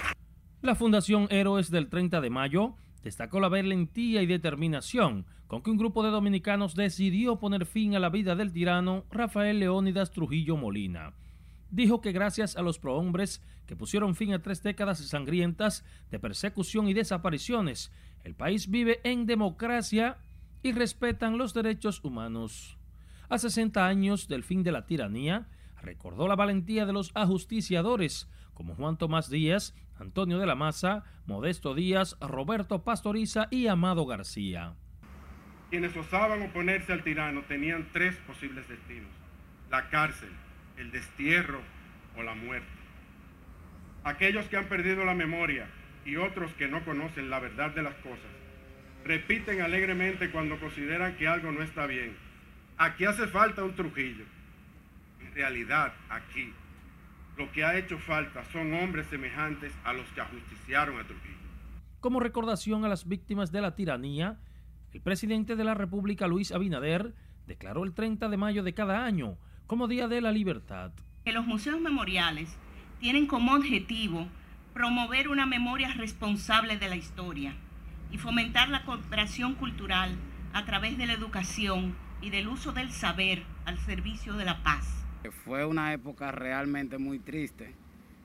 La 0.62 0.76
Fundación 0.76 1.26
Héroes 1.30 1.72
del 1.72 1.88
30 1.88 2.20
de 2.20 2.30
Mayo 2.30 2.76
destacó 3.02 3.40
la 3.40 3.48
valentía 3.48 4.22
y 4.22 4.26
determinación 4.26 5.26
con 5.48 5.62
que 5.62 5.70
un 5.70 5.78
grupo 5.78 6.04
de 6.04 6.10
dominicanos 6.10 6.76
decidió 6.76 7.40
poner 7.40 7.66
fin 7.66 7.96
a 7.96 7.98
la 7.98 8.08
vida 8.08 8.36
del 8.36 8.52
tirano 8.52 9.04
Rafael 9.10 9.58
Leónidas 9.58 10.12
Trujillo 10.12 10.56
Molina. 10.56 11.12
Dijo 11.70 12.00
que 12.00 12.12
gracias 12.12 12.56
a 12.56 12.62
los 12.62 12.78
prohombres 12.78 13.42
que 13.66 13.74
pusieron 13.74 14.14
fin 14.14 14.32
a 14.32 14.42
tres 14.42 14.62
décadas 14.62 14.98
sangrientas 15.00 15.84
de 16.10 16.20
persecución 16.20 16.86
y 16.88 16.94
desapariciones, 16.94 17.90
el 18.22 18.36
país 18.36 18.70
vive 18.70 19.00
en 19.02 19.26
democracia 19.26 20.18
y 20.62 20.70
respetan 20.70 21.36
los 21.36 21.52
derechos 21.52 22.00
humanos. 22.04 22.75
A 23.28 23.38
60 23.38 23.86
años 23.86 24.28
del 24.28 24.44
fin 24.44 24.62
de 24.62 24.72
la 24.72 24.86
tiranía, 24.86 25.48
recordó 25.82 26.28
la 26.28 26.36
valentía 26.36 26.86
de 26.86 26.92
los 26.92 27.10
ajusticiadores 27.14 28.28
como 28.54 28.74
Juan 28.74 28.96
Tomás 28.96 29.28
Díaz, 29.28 29.74
Antonio 29.98 30.38
de 30.38 30.46
la 30.46 30.54
Maza, 30.54 31.04
Modesto 31.26 31.74
Díaz, 31.74 32.16
Roberto 32.20 32.84
Pastoriza 32.84 33.48
y 33.50 33.66
Amado 33.66 34.06
García. 34.06 34.74
Quienes 35.70 35.96
osaban 35.96 36.42
oponerse 36.42 36.92
al 36.92 37.02
tirano 37.02 37.42
tenían 37.42 37.88
tres 37.92 38.16
posibles 38.26 38.68
destinos, 38.68 39.10
la 39.70 39.90
cárcel, 39.90 40.30
el 40.78 40.90
destierro 40.90 41.60
o 42.16 42.22
la 42.22 42.34
muerte. 42.34 42.68
Aquellos 44.04 44.46
que 44.46 44.56
han 44.56 44.68
perdido 44.68 45.04
la 45.04 45.14
memoria 45.14 45.68
y 46.04 46.16
otros 46.16 46.52
que 46.52 46.68
no 46.68 46.84
conocen 46.84 47.28
la 47.28 47.40
verdad 47.40 47.74
de 47.74 47.82
las 47.82 47.94
cosas, 47.96 48.30
repiten 49.04 49.60
alegremente 49.60 50.30
cuando 50.30 50.58
consideran 50.60 51.16
que 51.16 51.28
algo 51.28 51.50
no 51.52 51.62
está 51.62 51.86
bien. 51.86 52.25
Aquí 52.78 53.06
hace 53.06 53.26
falta 53.26 53.64
un 53.64 53.74
Trujillo. 53.74 54.24
En 55.20 55.34
realidad, 55.34 55.94
aquí 56.10 56.52
lo 57.38 57.50
que 57.52 57.64
ha 57.64 57.76
hecho 57.78 57.98
falta 57.98 58.44
son 58.52 58.74
hombres 58.74 59.06
semejantes 59.06 59.72
a 59.84 59.94
los 59.94 60.06
que 60.08 60.20
ajusticiaron 60.20 60.98
a 60.98 61.04
Trujillo. 61.04 61.36
Como 62.00 62.20
recordación 62.20 62.84
a 62.84 62.88
las 62.88 63.08
víctimas 63.08 63.50
de 63.50 63.62
la 63.62 63.74
tiranía, 63.74 64.38
el 64.92 65.00
presidente 65.00 65.56
de 65.56 65.64
la 65.64 65.74
República, 65.74 66.26
Luis 66.26 66.52
Abinader, 66.52 67.14
declaró 67.46 67.84
el 67.84 67.94
30 67.94 68.28
de 68.28 68.36
mayo 68.36 68.62
de 68.62 68.74
cada 68.74 69.04
año 69.04 69.38
como 69.66 69.88
Día 69.88 70.06
de 70.06 70.20
la 70.20 70.30
Libertad. 70.30 70.92
Que 71.24 71.32
los 71.32 71.46
museos 71.46 71.80
memoriales 71.80 72.54
tienen 73.00 73.26
como 73.26 73.54
objetivo 73.54 74.28
promover 74.74 75.28
una 75.28 75.46
memoria 75.46 75.94
responsable 75.94 76.76
de 76.76 76.88
la 76.88 76.96
historia 76.96 77.54
y 78.10 78.18
fomentar 78.18 78.68
la 78.68 78.84
cooperación 78.84 79.54
cultural 79.54 80.14
a 80.52 80.64
través 80.66 80.98
de 80.98 81.06
la 81.06 81.14
educación 81.14 81.94
y 82.20 82.30
del 82.30 82.48
uso 82.48 82.72
del 82.72 82.90
saber 82.90 83.42
al 83.64 83.78
servicio 83.78 84.34
de 84.34 84.44
la 84.44 84.62
paz. 84.62 85.04
Fue 85.44 85.64
una 85.64 85.92
época 85.92 86.30
realmente 86.32 86.98
muy 86.98 87.18
triste 87.18 87.74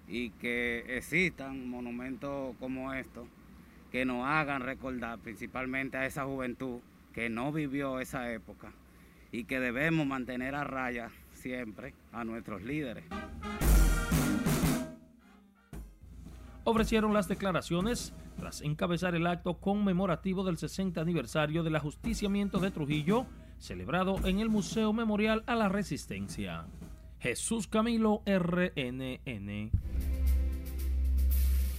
y 0.08 0.30
que 0.32 0.98
existan 0.98 1.70
monumentos 1.70 2.56
como 2.60 2.94
estos 2.94 3.28
que 3.92 4.06
nos 4.06 4.26
hagan 4.26 4.62
recordar 4.62 5.20
principalmente 5.20 5.98
a 5.98 6.06
esa 6.06 6.26
juventud 6.26 6.80
que 7.14 7.30
no 7.30 7.52
vivió 7.52 8.00
esa 8.00 8.32
época 8.32 8.72
y 9.32 9.46
que 9.46 9.60
debemos 9.60 10.06
mantener 10.06 10.56
a 10.56 10.64
raya 10.64 11.10
siempre 11.34 11.94
a 12.12 12.24
nuestros 12.24 12.62
líderes. 12.62 13.06
Ofrecieron 16.64 17.14
las 17.14 17.28
declaraciones 17.28 18.14
tras 18.38 18.62
encabezar 18.62 19.16
el 19.16 19.26
acto 19.28 19.56
conmemorativo 19.56 20.44
del 20.44 20.58
60 20.58 21.02
aniversario 21.02 21.64
del 21.64 21.76
ajusticiamiento 21.76 22.60
de 22.60 22.72
Trujillo, 22.72 23.26
celebrado 23.62 24.18
en 24.26 24.40
el 24.40 24.50
Museo 24.50 24.92
Memorial 24.92 25.44
a 25.46 25.56
la 25.56 25.70
Resistencia. 25.70 26.66
Jesús 27.20 27.68
Camilo 27.68 28.24
RNN. 28.26 29.72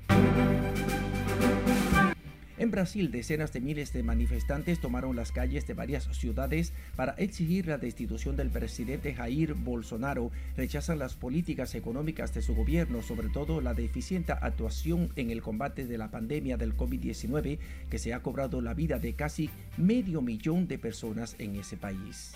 En 2.57 2.71
Brasil, 2.71 3.11
decenas 3.11 3.53
de 3.53 3.61
miles 3.61 3.93
de 3.93 4.05
manifestantes 4.05 4.79
tomaron 4.79 5.17
las 5.17 5.33
calles 5.33 5.67
de 5.67 5.75
varias 5.75 6.05
ciudades 6.17 6.73
para 6.95 7.13
exigir 7.15 7.67
la 7.67 7.79
destitución 7.79 8.37
del 8.37 8.51
presidente 8.51 9.13
Jair 9.13 9.55
Bolsonaro. 9.55 10.31
Rechazan 10.57 11.01
las 11.01 11.15
políticas 11.15 11.75
económicas 11.75 12.33
de 12.33 12.43
su 12.43 12.55
gobierno, 12.55 13.03
sobre 13.03 13.29
todo 13.29 13.61
la 13.61 13.75
deficiente 13.75 14.33
actuación 14.33 15.11
en 15.17 15.31
el 15.31 15.43
combate 15.43 15.87
de 15.87 15.99
la 15.99 16.13
pandemia 16.13 16.57
del 16.57 16.77
COVID-19, 16.77 17.59
que 17.91 17.99
se 17.99 18.15
ha 18.15 18.23
cobrado 18.23 18.61
la 18.61 18.75
vida 18.75 19.01
de 19.01 19.15
casi 19.15 19.51
medio 19.77 20.23
millón 20.23 20.69
de 20.69 20.79
personas 20.79 21.35
en 21.41 21.57
ese 21.57 21.77
país. 21.77 22.31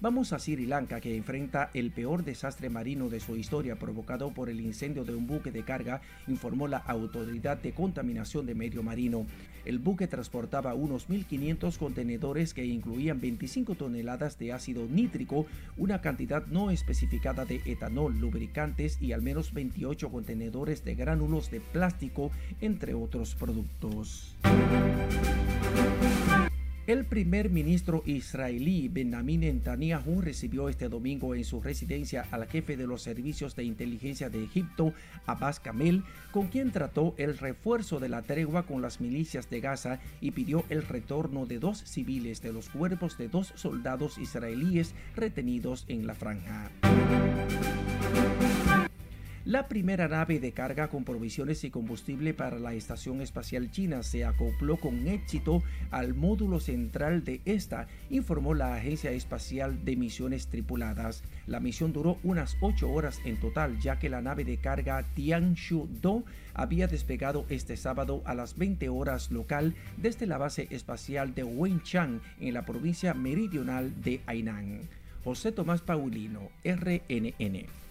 Vamos 0.00 0.32
a 0.32 0.38
Sri 0.38 0.66
Lanka, 0.66 1.00
que 1.00 1.16
enfrenta 1.16 1.70
el 1.74 1.90
peor 1.90 2.24
desastre 2.24 2.68
marino 2.68 3.08
de 3.08 3.20
su 3.20 3.36
historia 3.36 3.76
provocado 3.76 4.32
por 4.32 4.50
el 4.50 4.60
incendio 4.60 5.04
de 5.04 5.14
un 5.14 5.26
buque 5.26 5.50
de 5.50 5.64
carga, 5.64 6.00
informó 6.26 6.68
la 6.68 6.78
Autoridad 6.78 7.58
de 7.58 7.72
Contaminación 7.72 8.46
de 8.46 8.54
Medio 8.54 8.82
Marino. 8.82 9.26
El 9.64 9.78
buque 9.78 10.06
transportaba 10.06 10.74
unos 10.74 11.08
1.500 11.08 11.78
contenedores 11.78 12.52
que 12.52 12.66
incluían 12.66 13.20
25 13.20 13.76
toneladas 13.76 14.38
de 14.38 14.52
ácido 14.52 14.86
nítrico, 14.86 15.46
una 15.76 16.00
cantidad 16.00 16.46
no 16.46 16.70
especificada 16.70 17.44
de 17.44 17.62
etanol, 17.64 18.18
lubricantes 18.18 19.00
y 19.00 19.12
al 19.12 19.22
menos 19.22 19.54
28 19.54 20.10
contenedores 20.10 20.84
de 20.84 20.94
gránulos 20.94 21.50
de 21.50 21.60
plástico, 21.60 22.30
entre 22.60 22.94
otros 22.94 23.34
productos. 23.34 24.36
El 26.86 27.06
primer 27.06 27.48
ministro 27.48 28.02
israelí 28.04 28.88
Benjamin 28.88 29.40
Netanyahu 29.40 30.20
recibió 30.20 30.68
este 30.68 30.90
domingo 30.90 31.34
en 31.34 31.44
su 31.44 31.62
residencia 31.62 32.26
al 32.30 32.46
jefe 32.46 32.76
de 32.76 32.86
los 32.86 33.00
servicios 33.00 33.56
de 33.56 33.64
inteligencia 33.64 34.28
de 34.28 34.44
Egipto, 34.44 34.92
Abbas 35.24 35.60
Kamel, 35.60 36.04
con 36.30 36.48
quien 36.48 36.72
trató 36.72 37.14
el 37.16 37.38
refuerzo 37.38 38.00
de 38.00 38.10
la 38.10 38.20
tregua 38.20 38.64
con 38.66 38.82
las 38.82 39.00
milicias 39.00 39.48
de 39.48 39.60
Gaza 39.60 39.98
y 40.20 40.32
pidió 40.32 40.62
el 40.68 40.82
retorno 40.82 41.46
de 41.46 41.58
dos 41.58 41.78
civiles 41.78 42.42
de 42.42 42.52
los 42.52 42.68
cuerpos 42.68 43.16
de 43.16 43.28
dos 43.28 43.54
soldados 43.56 44.18
israelíes 44.18 44.94
retenidos 45.16 45.86
en 45.88 46.06
la 46.06 46.14
franja. 46.14 46.70
La 49.46 49.68
primera 49.68 50.08
nave 50.08 50.40
de 50.40 50.52
carga 50.52 50.88
con 50.88 51.04
provisiones 51.04 51.64
y 51.64 51.70
combustible 51.70 52.32
para 52.32 52.58
la 52.58 52.72
Estación 52.72 53.20
Espacial 53.20 53.70
China 53.70 54.02
se 54.02 54.24
acopló 54.24 54.78
con 54.78 55.06
éxito 55.06 55.62
al 55.90 56.14
módulo 56.14 56.60
central 56.60 57.24
de 57.24 57.42
esta, 57.44 57.86
informó 58.08 58.54
la 58.54 58.74
Agencia 58.74 59.10
Espacial 59.10 59.84
de 59.84 59.96
Misiones 59.96 60.46
Tripuladas. 60.46 61.22
La 61.46 61.60
misión 61.60 61.92
duró 61.92 62.16
unas 62.22 62.56
ocho 62.62 62.90
horas 62.90 63.20
en 63.26 63.38
total, 63.38 63.78
ya 63.80 63.98
que 63.98 64.08
la 64.08 64.22
nave 64.22 64.46
de 64.46 64.56
carga 64.56 65.04
Tianshu-Do 65.14 66.24
había 66.54 66.86
despegado 66.86 67.44
este 67.50 67.76
sábado 67.76 68.22
a 68.24 68.34
las 68.34 68.56
20 68.56 68.88
horas 68.88 69.30
local 69.30 69.74
desde 69.98 70.26
la 70.26 70.38
base 70.38 70.68
espacial 70.70 71.34
de 71.34 71.44
Wenchang 71.44 72.22
en 72.40 72.54
la 72.54 72.64
provincia 72.64 73.12
meridional 73.12 73.92
de 74.00 74.22
Hainan. 74.24 74.88
José 75.22 75.52
Tomás 75.52 75.82
Paulino, 75.82 76.48
RNN. 76.64 77.83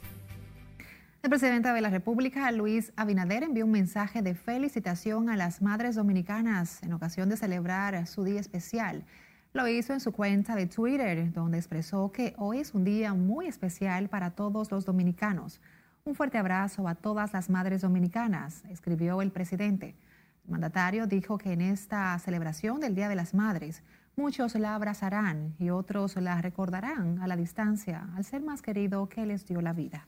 El 1.24 1.30
presidente 1.30 1.72
de 1.72 1.80
la 1.80 1.90
República, 1.90 2.52
Luis 2.52 2.92
Abinader, 2.98 3.44
envió 3.44 3.64
un 3.64 3.72
mensaje 3.72 4.22
de 4.22 4.36
felicitación 4.36 5.30
a 5.30 5.38
las 5.38 5.62
madres 5.62 5.96
dominicanas 5.96 6.84
en 6.84 6.92
ocasión 6.92 7.30
de 7.30 7.38
celebrar 7.38 8.06
su 8.08 8.26
día 8.26 8.42
especial. 8.42 9.06
Lo 9.54 9.66
hizo 9.70 9.94
en 9.94 10.02
su 10.02 10.12
cuenta 10.12 10.54
de 10.54 10.68
Twitter, 10.68 11.32
donde 11.32 11.60
expresó 11.60 12.12
que 12.12 12.34
hoy 12.38 12.60
es 12.60 12.74
un 12.74 12.84
día 12.84 13.14
muy 13.14 13.48
especial 13.48 14.10
para 14.10 14.32
todos 14.32 14.70
los 14.70 14.84
dominicanos. 14.84 15.62
Un 16.04 16.14
fuerte 16.14 16.38
abrazo 16.38 16.90
a 16.90 16.96
todas 16.96 17.32
las 17.32 17.50
madres 17.50 17.84
dominicanas, 17.84 18.66
escribió 18.70 19.22
el 19.22 19.32
presidente. 19.32 19.96
El 20.44 20.52
mandatario 20.52 21.08
dijo 21.08 21.38
que 21.38 21.54
en 21.54 21.62
esta 21.62 22.20
celebración 22.20 22.82
del 22.82 22.96
Día 22.96 23.08
de 23.08 23.16
las 23.16 23.34
Madres, 23.34 23.82
muchos 24.18 24.56
la 24.56 24.76
abrazarán 24.76 25.56
y 25.58 25.70
otros 25.70 26.18
la 26.18 26.42
recordarán 26.42 27.22
a 27.22 27.28
la 27.28 27.38
distancia 27.38 28.10
al 28.14 28.26
ser 28.26 28.42
más 28.42 28.62
querido 28.62 29.08
que 29.08 29.26
les 29.26 29.46
dio 29.46 29.62
la 29.62 29.72
vida. 29.72 30.06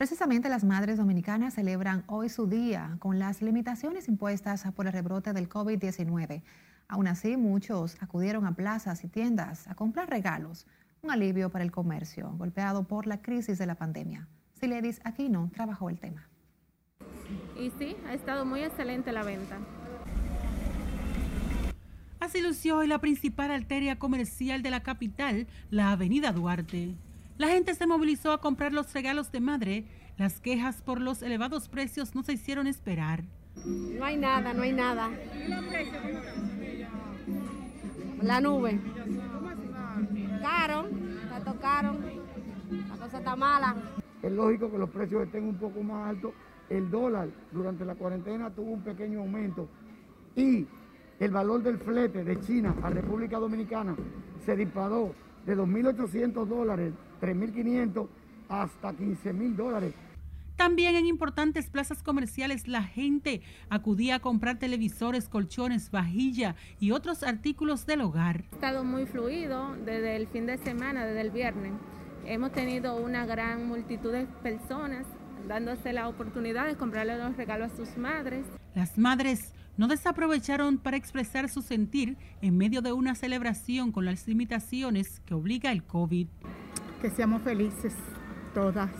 Precisamente 0.00 0.48
las 0.48 0.64
madres 0.64 0.96
dominicanas 0.96 1.52
celebran 1.52 2.04
hoy 2.06 2.30
su 2.30 2.46
día 2.46 2.96
con 3.00 3.18
las 3.18 3.42
limitaciones 3.42 4.08
impuestas 4.08 4.64
por 4.74 4.86
el 4.86 4.94
rebrote 4.94 5.34
del 5.34 5.46
COVID-19. 5.46 6.42
Aún 6.88 7.06
así, 7.06 7.36
muchos 7.36 7.98
acudieron 8.00 8.46
a 8.46 8.54
plazas 8.54 9.04
y 9.04 9.08
tiendas 9.08 9.68
a 9.68 9.74
comprar 9.74 10.08
regalos, 10.08 10.66
un 11.02 11.10
alivio 11.10 11.50
para 11.50 11.64
el 11.64 11.70
comercio 11.70 12.32
golpeado 12.38 12.84
por 12.84 13.06
la 13.06 13.20
crisis 13.20 13.58
de 13.58 13.66
la 13.66 13.74
pandemia. 13.74 14.26
Siledis 14.58 15.02
Aquino 15.04 15.50
trabajó 15.52 15.90
el 15.90 16.00
tema. 16.00 16.26
Y 17.58 17.70
sí, 17.78 17.94
ha 18.08 18.14
estado 18.14 18.46
muy 18.46 18.62
excelente 18.62 19.12
la 19.12 19.22
venta. 19.22 19.58
Así 22.20 22.40
lució 22.40 22.78
hoy 22.78 22.86
la 22.86 23.00
principal 23.00 23.50
arteria 23.50 23.98
comercial 23.98 24.62
de 24.62 24.70
la 24.70 24.82
capital, 24.82 25.46
la 25.68 25.92
Avenida 25.92 26.32
Duarte. 26.32 26.96
La 27.40 27.48
gente 27.48 27.74
se 27.74 27.86
movilizó 27.86 28.32
a 28.32 28.38
comprar 28.42 28.74
los 28.74 28.92
regalos 28.92 29.32
de 29.32 29.40
madre. 29.40 29.86
Las 30.18 30.42
quejas 30.42 30.82
por 30.82 31.00
los 31.00 31.22
elevados 31.22 31.70
precios 31.70 32.14
no 32.14 32.22
se 32.22 32.34
hicieron 32.34 32.66
esperar. 32.66 33.24
No 33.64 34.04
hay 34.04 34.18
nada, 34.18 34.52
no 34.52 34.60
hay 34.60 34.74
nada. 34.74 35.08
La 38.20 38.42
nube. 38.42 38.78
Caro, 40.42 40.86
la 41.30 41.40
tocaron. 41.42 42.04
La 42.90 42.96
cosa 42.96 43.16
está 43.16 43.34
mala. 43.36 43.74
Es 44.22 44.32
lógico 44.32 44.70
que 44.70 44.76
los 44.76 44.90
precios 44.90 45.22
estén 45.22 45.44
un 45.44 45.56
poco 45.56 45.82
más 45.82 46.10
altos. 46.10 46.34
El 46.68 46.90
dólar 46.90 47.30
durante 47.52 47.86
la 47.86 47.94
cuarentena 47.94 48.50
tuvo 48.50 48.72
un 48.72 48.82
pequeño 48.82 49.20
aumento 49.20 49.66
y 50.36 50.66
el 51.18 51.30
valor 51.30 51.62
del 51.62 51.78
flete 51.78 52.22
de 52.22 52.38
China 52.42 52.76
a 52.82 52.90
República 52.90 53.38
Dominicana 53.38 53.96
se 54.44 54.54
disparó 54.56 55.14
de 55.46 55.56
2.800 55.56 56.44
dólares 56.44 56.92
3.500 57.20 58.08
hasta 58.48 58.92
15.000 58.92 59.54
dólares. 59.54 59.94
También 60.60 60.94
en 60.94 61.06
importantes 61.06 61.70
plazas 61.70 62.02
comerciales 62.02 62.68
la 62.68 62.82
gente 62.82 63.40
acudía 63.70 64.16
a 64.16 64.18
comprar 64.18 64.58
televisores, 64.58 65.26
colchones, 65.26 65.90
vajilla 65.90 66.54
y 66.78 66.90
otros 66.90 67.22
artículos 67.22 67.86
del 67.86 68.02
hogar. 68.02 68.44
Ha 68.52 68.54
estado 68.56 68.84
muy 68.84 69.06
fluido 69.06 69.74
desde 69.86 70.16
el 70.16 70.26
fin 70.26 70.44
de 70.44 70.58
semana, 70.58 71.06
desde 71.06 71.22
el 71.22 71.30
viernes. 71.30 71.72
Hemos 72.26 72.52
tenido 72.52 72.96
una 72.96 73.24
gran 73.24 73.66
multitud 73.66 74.12
de 74.12 74.26
personas 74.42 75.06
dándose 75.48 75.94
la 75.94 76.08
oportunidad 76.08 76.66
de 76.66 76.76
comprarle 76.76 77.16
los 77.16 77.34
regalos 77.38 77.72
a 77.72 77.76
sus 77.76 77.96
madres. 77.96 78.44
Las 78.74 78.98
madres 78.98 79.54
no 79.78 79.88
desaprovecharon 79.88 80.76
para 80.76 80.98
expresar 80.98 81.48
su 81.48 81.62
sentir 81.62 82.18
en 82.42 82.58
medio 82.58 82.82
de 82.82 82.92
una 82.92 83.14
celebración 83.14 83.92
con 83.92 84.04
las 84.04 84.28
limitaciones 84.28 85.20
que 85.20 85.32
obliga 85.32 85.72
el 85.72 85.84
COVID 85.84 86.28
que 87.00 87.10
seamos 87.10 87.42
felices 87.42 87.94
todas 88.54 88.90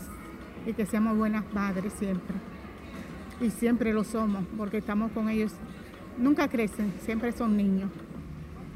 y 0.67 0.73
que 0.73 0.87
seamos 0.87 1.17
buenas 1.17 1.45
madres 1.53 1.93
siempre. 1.99 2.37
Y 3.41 3.51
siempre 3.51 3.93
lo 3.93 4.05
somos 4.05 4.45
porque 4.57 4.79
estamos 4.79 5.13
con 5.13 5.29
ellos. 5.29 5.53
Nunca 6.19 6.49
crecen, 6.49 6.93
siempre 7.05 7.33
son 7.33 7.57
niños. 7.57 7.91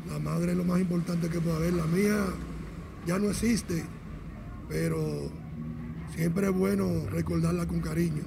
La 0.09 0.19
madre 0.19 0.53
es 0.53 0.59
lo 0.59 0.65
más 0.65 0.81
importante 0.81 1.29
que 1.29 1.41
puede 1.41 1.57
haber. 1.57 1.73
La 1.75 1.87
mía 1.87 2.27
ya 3.07 3.19
no 3.19 3.31
existe, 3.31 3.85
pero 4.69 5.31
siempre 6.15 6.47
es 6.47 6.53
bueno 6.53 6.89
recordarla 7.11 7.67
con 7.67 7.81
cariño. 7.81 8.23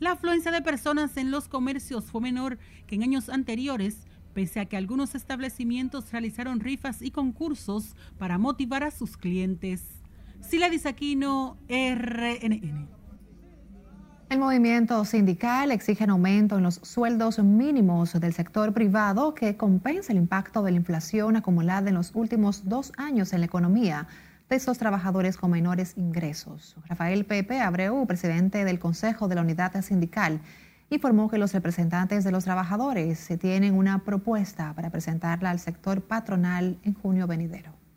La 0.00 0.12
afluencia 0.12 0.52
de 0.52 0.62
personas 0.62 1.16
en 1.16 1.32
los 1.32 1.48
comercios 1.48 2.04
fue 2.04 2.20
menor 2.20 2.58
que 2.86 2.94
en 2.94 3.02
años 3.02 3.28
anteriores, 3.28 4.06
pese 4.32 4.60
a 4.60 4.66
que 4.66 4.76
algunos 4.76 5.16
establecimientos 5.16 6.12
realizaron 6.12 6.60
rifas 6.60 7.02
y 7.02 7.10
concursos 7.10 7.96
para 8.16 8.38
motivar 8.38 8.84
a 8.84 8.92
sus 8.92 9.16
clientes. 9.16 9.97
Sila 10.40 10.70
Aquino, 10.84 11.58
RNN. 11.68 12.88
El 14.30 14.38
movimiento 14.38 15.04
sindical 15.04 15.70
exige 15.70 16.04
un 16.04 16.10
aumento 16.10 16.56
en 16.56 16.62
los 16.62 16.76
sueldos 16.82 17.38
mínimos 17.38 18.12
del 18.12 18.32
sector 18.32 18.72
privado 18.72 19.34
que 19.34 19.56
compense 19.56 20.12
el 20.12 20.18
impacto 20.18 20.62
de 20.62 20.70
la 20.70 20.76
inflación 20.76 21.36
acumulada 21.36 21.88
en 21.88 21.94
los 21.94 22.14
últimos 22.14 22.68
dos 22.68 22.92
años 22.96 23.32
en 23.32 23.40
la 23.40 23.46
economía 23.46 24.06
de 24.48 24.56
estos 24.56 24.78
trabajadores 24.78 25.36
con 25.36 25.50
menores 25.50 25.94
ingresos. 25.96 26.76
Rafael 26.86 27.24
Pepe 27.24 27.60
Abreu, 27.60 28.06
presidente 28.06 28.64
del 28.64 28.78
Consejo 28.78 29.28
de 29.28 29.34
la 29.34 29.42
Unidad 29.42 29.80
Sindical, 29.82 30.40
informó 30.90 31.28
que 31.28 31.38
los 31.38 31.52
representantes 31.52 32.24
de 32.24 32.32
los 32.32 32.44
trabajadores 32.44 33.28
tienen 33.40 33.74
una 33.74 34.04
propuesta 34.04 34.72
para 34.74 34.90
presentarla 34.90 35.50
al 35.50 35.58
sector 35.58 36.02
patronal 36.02 36.78
en 36.84 36.94
junio 36.94 37.26
venidero 37.26 37.87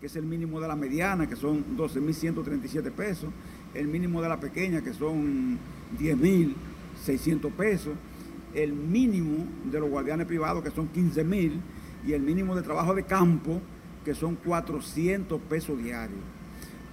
que 0.00 0.06
es 0.06 0.16
el 0.16 0.24
mínimo 0.24 0.60
de 0.60 0.66
la 0.66 0.76
mediana, 0.76 1.28
que 1.28 1.36
son 1.36 1.76
12.137 1.76 2.90
pesos, 2.90 3.28
el 3.74 3.86
mínimo 3.86 4.22
de 4.22 4.30
la 4.30 4.40
pequeña, 4.40 4.80
que 4.80 4.94
son 4.94 5.58
10.600 5.98 7.52
pesos, 7.52 7.92
el 8.54 8.72
mínimo 8.72 9.44
de 9.70 9.78
los 9.78 9.90
guardianes 9.90 10.26
privados, 10.26 10.64
que 10.64 10.70
son 10.70 10.90
15.000, 10.90 11.52
y 12.06 12.14
el 12.14 12.22
mínimo 12.22 12.56
de 12.56 12.62
trabajo 12.62 12.94
de 12.94 13.02
campo, 13.02 13.60
que 14.02 14.14
son 14.14 14.36
400 14.36 15.38
pesos 15.42 15.76
diarios. 15.76 16.20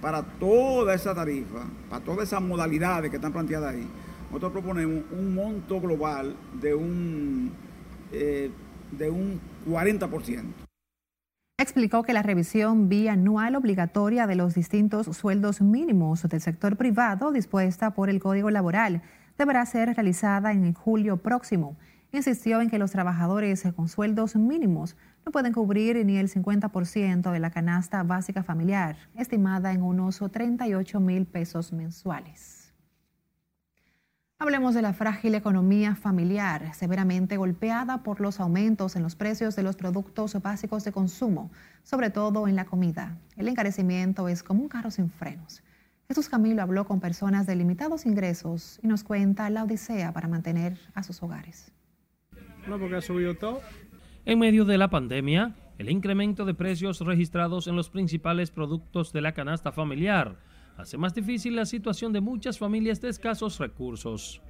Para 0.02 0.22
toda 0.22 0.94
esa 0.94 1.14
tarifa, 1.14 1.64
para 1.88 2.04
todas 2.04 2.28
esas 2.28 2.42
modalidades 2.42 3.10
que 3.10 3.16
están 3.16 3.32
planteadas 3.32 3.74
ahí, 3.74 3.86
nosotros 4.28 4.52
proponemos 4.52 5.04
un 5.12 5.34
monto 5.34 5.80
global 5.80 6.36
de 6.60 6.74
un, 6.74 7.50
eh, 8.12 8.50
de 8.92 9.10
un 9.10 9.40
40% 9.66 10.67
explicó 11.58 12.04
que 12.04 12.12
la 12.12 12.22
revisión 12.22 12.88
bianual 12.88 13.56
obligatoria 13.56 14.28
de 14.28 14.36
los 14.36 14.54
distintos 14.54 15.06
sueldos 15.16 15.60
mínimos 15.60 16.22
del 16.22 16.40
sector 16.40 16.76
privado 16.76 17.32
dispuesta 17.32 17.90
por 17.90 18.08
el 18.08 18.20
Código 18.20 18.48
Laboral 18.50 19.02
deberá 19.36 19.66
ser 19.66 19.92
realizada 19.92 20.52
en 20.52 20.72
julio 20.72 21.16
próximo. 21.16 21.76
Insistió 22.12 22.60
en 22.60 22.70
que 22.70 22.78
los 22.78 22.92
trabajadores 22.92 23.64
con 23.74 23.88
sueldos 23.88 24.36
mínimos 24.36 24.96
no 25.26 25.32
pueden 25.32 25.52
cubrir 25.52 26.06
ni 26.06 26.16
el 26.16 26.30
50% 26.30 27.32
de 27.32 27.38
la 27.40 27.50
canasta 27.50 28.04
básica 28.04 28.44
familiar, 28.44 28.96
estimada 29.16 29.72
en 29.72 29.82
unos 29.82 30.20
38 30.30 31.00
mil 31.00 31.26
pesos 31.26 31.72
mensuales. 31.72 32.57
Hablemos 34.40 34.72
de 34.72 34.82
la 34.82 34.92
frágil 34.92 35.34
economía 35.34 35.96
familiar, 35.96 36.72
severamente 36.72 37.36
golpeada 37.36 38.04
por 38.04 38.20
los 38.20 38.38
aumentos 38.38 38.94
en 38.94 39.02
los 39.02 39.16
precios 39.16 39.56
de 39.56 39.64
los 39.64 39.74
productos 39.74 40.40
básicos 40.40 40.84
de 40.84 40.92
consumo, 40.92 41.50
sobre 41.82 42.10
todo 42.10 42.46
en 42.46 42.54
la 42.54 42.64
comida. 42.64 43.18
El 43.36 43.48
encarecimiento 43.48 44.28
es 44.28 44.44
como 44.44 44.62
un 44.62 44.68
carro 44.68 44.92
sin 44.92 45.10
frenos. 45.10 45.64
Jesús 46.06 46.28
Camilo 46.28 46.62
habló 46.62 46.86
con 46.86 47.00
personas 47.00 47.48
de 47.48 47.56
limitados 47.56 48.06
ingresos 48.06 48.78
y 48.80 48.86
nos 48.86 49.02
cuenta 49.02 49.50
la 49.50 49.64
odisea 49.64 50.12
para 50.12 50.28
mantener 50.28 50.78
a 50.94 51.02
sus 51.02 51.20
hogares. 51.20 51.72
No, 52.68 52.78
porque 52.78 52.94
ha 52.94 53.00
subido 53.00 53.34
todo. 53.34 53.60
En 54.24 54.38
medio 54.38 54.64
de 54.64 54.78
la 54.78 54.88
pandemia, 54.88 55.56
el 55.78 55.90
incremento 55.90 56.44
de 56.44 56.54
precios 56.54 57.00
registrados 57.00 57.66
en 57.66 57.74
los 57.74 57.90
principales 57.90 58.52
productos 58.52 59.12
de 59.12 59.20
la 59.20 59.32
canasta 59.32 59.72
familiar 59.72 60.38
hace 60.78 60.96
más 60.96 61.12
difícil 61.12 61.56
la 61.56 61.66
situación 61.66 62.12
de 62.12 62.20
muchas 62.20 62.58
familias 62.58 63.00
de 63.00 63.10
escasos 63.10 63.58
recursos. 63.58 64.40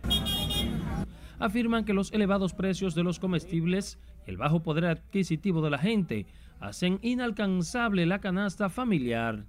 Afirman 1.38 1.84
que 1.84 1.94
los 1.94 2.12
elevados 2.12 2.52
precios 2.52 2.94
de 2.94 3.02
los 3.02 3.18
comestibles 3.18 3.98
y 4.26 4.30
el 4.30 4.36
bajo 4.36 4.62
poder 4.62 4.84
adquisitivo 4.84 5.62
de 5.62 5.70
la 5.70 5.78
gente 5.78 6.26
hacen 6.60 6.98
inalcanzable 7.02 8.06
la 8.06 8.20
canasta 8.20 8.68
familiar. 8.68 9.44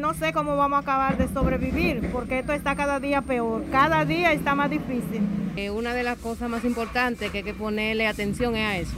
No 0.00 0.14
sé 0.14 0.32
cómo 0.32 0.56
vamos 0.56 0.78
a 0.78 0.82
acabar 0.82 1.18
de 1.18 1.28
sobrevivir, 1.28 2.10
porque 2.10 2.40
esto 2.40 2.52
está 2.52 2.74
cada 2.74 3.00
día 3.00 3.22
peor, 3.22 3.64
cada 3.70 4.04
día 4.04 4.32
está 4.32 4.54
más 4.54 4.70
difícil. 4.70 5.22
Eh, 5.56 5.70
una 5.70 5.94
de 5.94 6.02
las 6.02 6.18
cosas 6.18 6.48
más 6.48 6.64
importantes 6.64 7.30
que 7.30 7.38
hay 7.38 7.44
que 7.44 7.54
ponerle 7.54 8.06
atención 8.06 8.56
es 8.56 8.66
a 8.66 8.78
eso, 8.78 8.96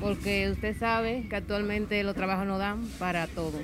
porque 0.00 0.50
usted 0.50 0.76
sabe 0.78 1.26
que 1.28 1.36
actualmente 1.36 2.02
los 2.02 2.14
trabajos 2.14 2.46
no 2.46 2.58
dan 2.58 2.84
para 2.98 3.26
todo. 3.28 3.58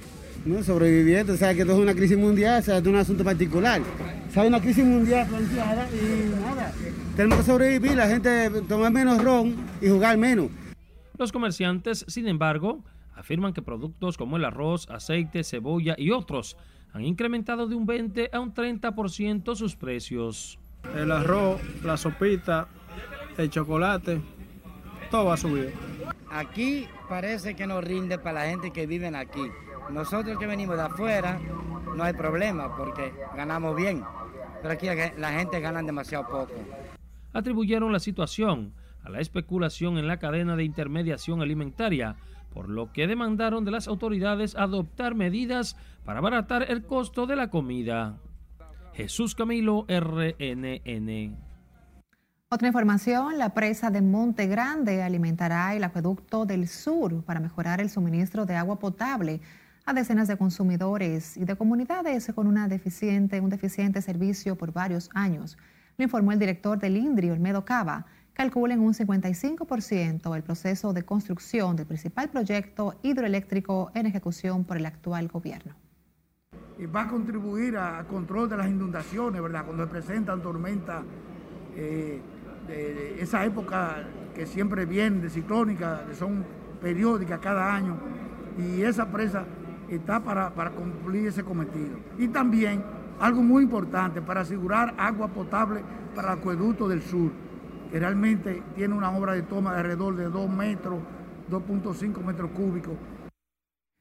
No, 0.45 0.63
sobreviviendo, 0.63 1.33
o 1.33 1.37
sea 1.37 1.55
que 1.55 1.63
esto 1.63 1.73
es 1.73 1.79
una 1.79 1.95
crisis 1.95 2.19
mundial, 2.19 2.61
o 2.61 2.63
sea, 2.63 2.79
es 2.79 2.87
un 2.87 2.97
asunto 2.97 3.25
particular. 3.25 3.81
O 4.29 4.31
sea, 4.31 4.43
una 4.43 4.61
crisis 4.61 4.85
mundial 4.85 5.27
planteada 5.27 5.89
y 5.91 6.41
nada, 6.41 6.73
tenemos 7.17 7.39
que 7.39 7.45
sobrevivir, 7.45 7.97
la 7.97 8.09
gente 8.09 8.51
tomar 8.69 8.93
menos 8.93 9.23
ron 9.23 9.57
y 9.81 9.89
jugar 9.89 10.19
menos. 10.19 10.51
Los 11.17 11.33
comerciantes, 11.33 12.05
sin 12.09 12.29
embargo, 12.29 12.85
afirman 13.15 13.55
que 13.55 13.63
productos 13.63 14.19
como 14.19 14.37
el 14.37 14.45
arroz, 14.45 14.87
aceite, 14.91 15.45
cebolla 15.45 15.95
y 15.97 16.11
otros 16.11 16.57
han 16.93 17.05
incrementado 17.05 17.67
de 17.67 17.75
un 17.75 17.87
20 17.87 18.31
a 18.33 18.41
un 18.41 18.53
30% 18.53 19.55
sus 19.55 19.77
precios. 19.77 20.59
El 20.95 21.11
arroz, 21.11 21.61
la 21.83 21.97
sopita, 21.97 22.69
el 23.39 23.49
chocolate, 23.49 24.21
todo 25.11 25.25
va 25.27 25.35
a 25.35 25.37
subir. 25.37 25.73
Aquí 26.31 26.87
parece 27.09 27.55
que 27.57 27.67
no 27.67 27.81
rinde 27.81 28.19
para 28.19 28.45
la 28.45 28.51
gente 28.51 28.73
que 28.73 28.87
vive 28.87 29.09
aquí. 29.09 29.43
Nosotros 29.91 30.39
que 30.39 30.47
venimos 30.47 30.77
de 30.77 30.83
afuera 30.83 31.39
no 31.95 32.03
hay 32.03 32.13
problema 32.13 32.77
porque 32.77 33.13
ganamos 33.37 33.77
bien, 33.77 34.03
pero 34.63 34.75
aquí 34.75 34.87
la 35.17 35.33
gente 35.33 35.61
gana 35.61 35.83
demasiado 35.83 36.27
poco. 36.27 36.53
Atribuyeron 37.33 37.93
la 37.93 38.01
situación 38.01 38.75
a 39.03 39.11
la 39.11 39.21
especulación 39.21 39.99
en 39.99 40.07
la 40.07 40.19
cadena 40.19 40.57
de 40.57 40.65
intermediación 40.65 41.43
alimentaria, 41.43 42.17
por 42.53 42.69
lo 42.69 42.93
que 42.93 43.07
demandaron 43.07 43.65
de 43.65 43.71
las 43.71 43.89
autoridades 43.89 44.57
adoptar 44.57 45.15
medidas 45.15 45.77
para 46.05 46.21
abaratar 46.21 46.71
el 46.71 46.85
costo 46.85 47.27
de 47.27 47.37
la 47.37 47.51
comida. 47.51 48.19
Jesús 48.95 49.35
Camilo, 49.35 49.87
RNN. 49.89 51.37
Otra 52.49 52.69
información, 52.69 53.37
la 53.37 53.53
presa 53.53 53.91
de 53.91 54.01
Monte 54.01 54.47
Grande 54.47 55.03
alimentará 55.03 55.75
el 55.75 55.83
acueducto 55.83 56.47
del 56.47 56.69
sur 56.69 57.25
para 57.25 57.41
mejorar 57.41 57.81
el 57.81 57.91
suministro 57.91 58.47
de 58.47 58.55
agua 58.55 58.79
potable 58.79 59.41
a 59.87 59.93
decenas 59.93 60.29
de 60.29 60.37
consumidores 60.37 61.37
y 61.37 61.45
de 61.45 61.57
comunidades 61.57 62.33
con 62.35 62.47
una 62.47 62.69
deficiente, 62.69 63.41
un 63.41 63.51
deficiente 63.51 64.01
servicio 64.01 64.57
por 64.57 64.73
varios 64.73 65.11
años. 65.13 65.59
Lo 65.99 66.05
informó 66.05 66.33
el 66.33 66.39
director 66.39 66.79
del 66.79 66.97
INDRI, 66.97 67.31
Olmedo 67.31 67.65
Cava 67.65 68.07
calculen 68.33 68.81
un 68.81 68.95
55% 68.95 70.35
el 70.35 70.43
proceso 70.43 70.93
de 70.93 71.05
construcción 71.05 71.77
del 71.77 71.87
principal 71.87 72.29
proyecto 72.31 72.95
hidroeléctrico 73.03 73.93
en 73.95 74.07
ejecución 74.07 74.65
por 74.65 74.77
el 74.77 74.87
actual 74.87 75.29
gobierno. 75.29 75.75
Y 76.77 76.87
va 76.87 77.03
a 77.03 77.09
contribuir 77.09 77.77
al 77.77 78.07
control 78.07 78.49
de 78.49 78.57
las 78.57 78.69
inundaciones, 78.69 79.41
¿verdad? 79.41 79.65
Cuando 79.65 79.85
se 79.85 79.91
presentan 79.91 80.43
tormentas, 80.43 81.05
eh, 81.77 82.21
de, 82.67 83.23
esa 83.23 83.45
época 83.45 84.05
que 84.35 84.47
siempre 84.47 84.85
viene, 84.85 85.21
de 85.21 85.31
ciclónica, 85.31 86.05
que 86.09 86.17
son 86.17 86.45
periódicas 86.81 87.39
cada 87.39 87.73
año, 87.73 87.97
y 88.59 88.83
esa 88.83 89.07
presa 89.11 89.45
está 89.89 90.21
para, 90.21 90.55
para 90.55 90.71
cumplir 90.71 91.29
ese 91.29 91.45
cometido. 91.45 91.99
Y 92.19 92.29
también 92.29 92.83
algo 93.21 93.43
muy 93.43 93.63
importante 93.63 94.21
para 94.23 94.41
asegurar 94.41 94.95
agua 94.99 95.29
potable 95.29 95.83
para 96.15 96.33
el 96.33 96.39
acueducto 96.39 96.89
del 96.89 97.03
sur 97.03 97.31
que 97.95 98.01
realmente 98.01 98.61
tiene 98.75 98.93
una 98.93 99.17
obra 99.17 99.35
de 99.35 99.43
toma 99.43 99.73
de 99.73 99.79
alrededor 99.79 100.17
de 100.17 100.25
2 100.25 100.51
metros, 100.51 100.99
2.5 101.49 102.25
metros 102.25 102.51
cúbicos. 102.51 102.95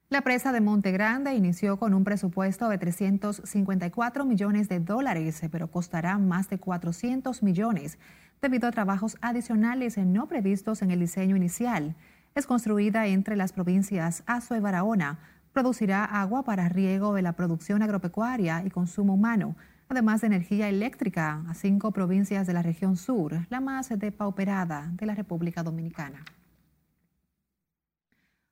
La 0.09 0.21
presa 0.21 0.51
de 0.51 0.61
Monte 0.61 0.91
Grande 0.91 1.35
inició 1.35 1.77
con 1.77 1.93
un 1.93 2.03
presupuesto 2.03 2.69
de 2.69 2.79
354 2.79 4.25
millones 4.25 4.67
de 4.67 4.79
dólares, 4.79 5.41
pero 5.51 5.69
costará 5.69 6.17
más 6.17 6.49
de 6.49 6.57
400 6.57 7.43
millones 7.43 7.99
debido 8.41 8.67
a 8.67 8.71
trabajos 8.71 9.15
adicionales 9.21 9.97
no 9.99 10.27
previstos 10.27 10.81
en 10.81 10.89
el 10.89 10.99
diseño 10.99 11.35
inicial. 11.35 11.95
Es 12.33 12.47
construida 12.47 13.05
entre 13.05 13.35
las 13.35 13.53
provincias 13.53 14.23
Azo 14.25 14.55
y 14.55 14.59
Barahona. 14.59 15.19
Producirá 15.53 16.03
agua 16.03 16.43
para 16.43 16.67
riego 16.67 17.13
de 17.13 17.21
la 17.21 17.33
producción 17.33 17.81
agropecuaria 17.81 18.63
y 18.65 18.69
consumo 18.69 19.13
humano 19.13 19.55
además 19.93 20.21
de 20.21 20.27
energía 20.27 20.69
eléctrica 20.69 21.43
a 21.47 21.53
cinco 21.53 21.91
provincias 21.91 22.47
de 22.47 22.53
la 22.53 22.63
región 22.63 22.97
sur, 22.97 23.45
la 23.49 23.61
más 23.61 23.89
depauperada 23.89 24.89
de 24.93 25.05
la 25.05 25.13
República 25.13 25.61
Dominicana. 25.61 26.25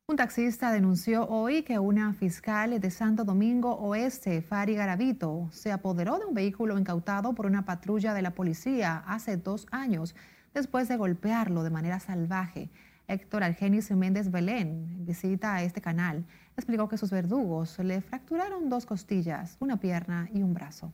Un 0.07 0.17
taxista 0.17 0.71
denunció 0.71 1.25
hoy 1.27 1.63
que 1.63 1.79
una 1.79 2.13
fiscal 2.13 2.79
de 2.79 2.91
Santo 2.91 3.23
Domingo 3.23 3.73
Oeste, 3.75 4.41
Fari 4.41 4.75
Garavito, 4.75 5.47
se 5.51 5.71
apoderó 5.71 6.19
de 6.19 6.25
un 6.25 6.35
vehículo 6.35 6.77
incautado 6.77 7.33
por 7.33 7.45
una 7.45 7.65
patrulla 7.65 8.13
de 8.13 8.21
la 8.21 8.31
policía 8.31 9.03
hace 9.07 9.37
dos 9.37 9.67
años 9.71 10.15
después 10.53 10.89
de 10.89 10.97
golpearlo 10.97 11.63
de 11.63 11.69
manera 11.69 11.99
salvaje. 11.99 12.69
Héctor 13.07 13.43
Argenis 13.43 13.89
Méndez 13.91 14.29
Belén, 14.29 15.05
visita 15.05 15.63
este 15.63 15.81
canal, 15.81 16.25
explicó 16.57 16.87
que 16.87 16.97
sus 16.97 17.11
verdugos 17.11 17.77
le 17.79 18.01
fracturaron 18.01 18.69
dos 18.69 18.85
costillas, 18.85 19.57
una 19.59 19.77
pierna 19.77 20.29
y 20.33 20.43
un 20.43 20.53
brazo. 20.53 20.93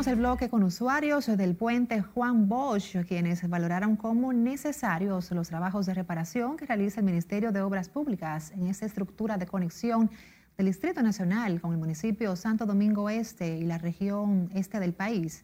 Abrimos 0.06 0.20
el 0.20 0.28
bloque 0.28 0.50
con 0.50 0.62
usuarios 0.62 1.26
del 1.26 1.56
puente 1.56 2.00
Juan 2.00 2.48
Bosch, 2.48 2.96
quienes 3.08 3.50
valoraron 3.50 3.96
como 3.96 4.34
necesarios 4.34 5.32
los 5.32 5.48
trabajos 5.48 5.88
de 5.88 5.96
reparación 5.96 6.58
que 6.58 6.68
realiza 6.68 7.00
el 7.00 7.08
Ministerio 7.08 7.52
de 7.52 7.62
Obras 7.62 7.90
Públicas 7.90 8.52
en 8.52 8.68
esta 8.68 8.86
estructura 8.86 9.40
de 9.40 9.48
conexión 9.48 10.12
del 10.58 10.68
Distrito 10.68 11.02
Nacional 11.02 11.60
con 11.60 11.72
el 11.72 11.80
municipio 11.80 12.36
Santo 12.36 12.68
Domingo 12.68 13.10
Este 13.10 13.58
y 13.58 13.64
la 13.64 13.80
región 13.80 14.52
este 14.54 14.80
del 14.80 14.94
país. 14.94 15.44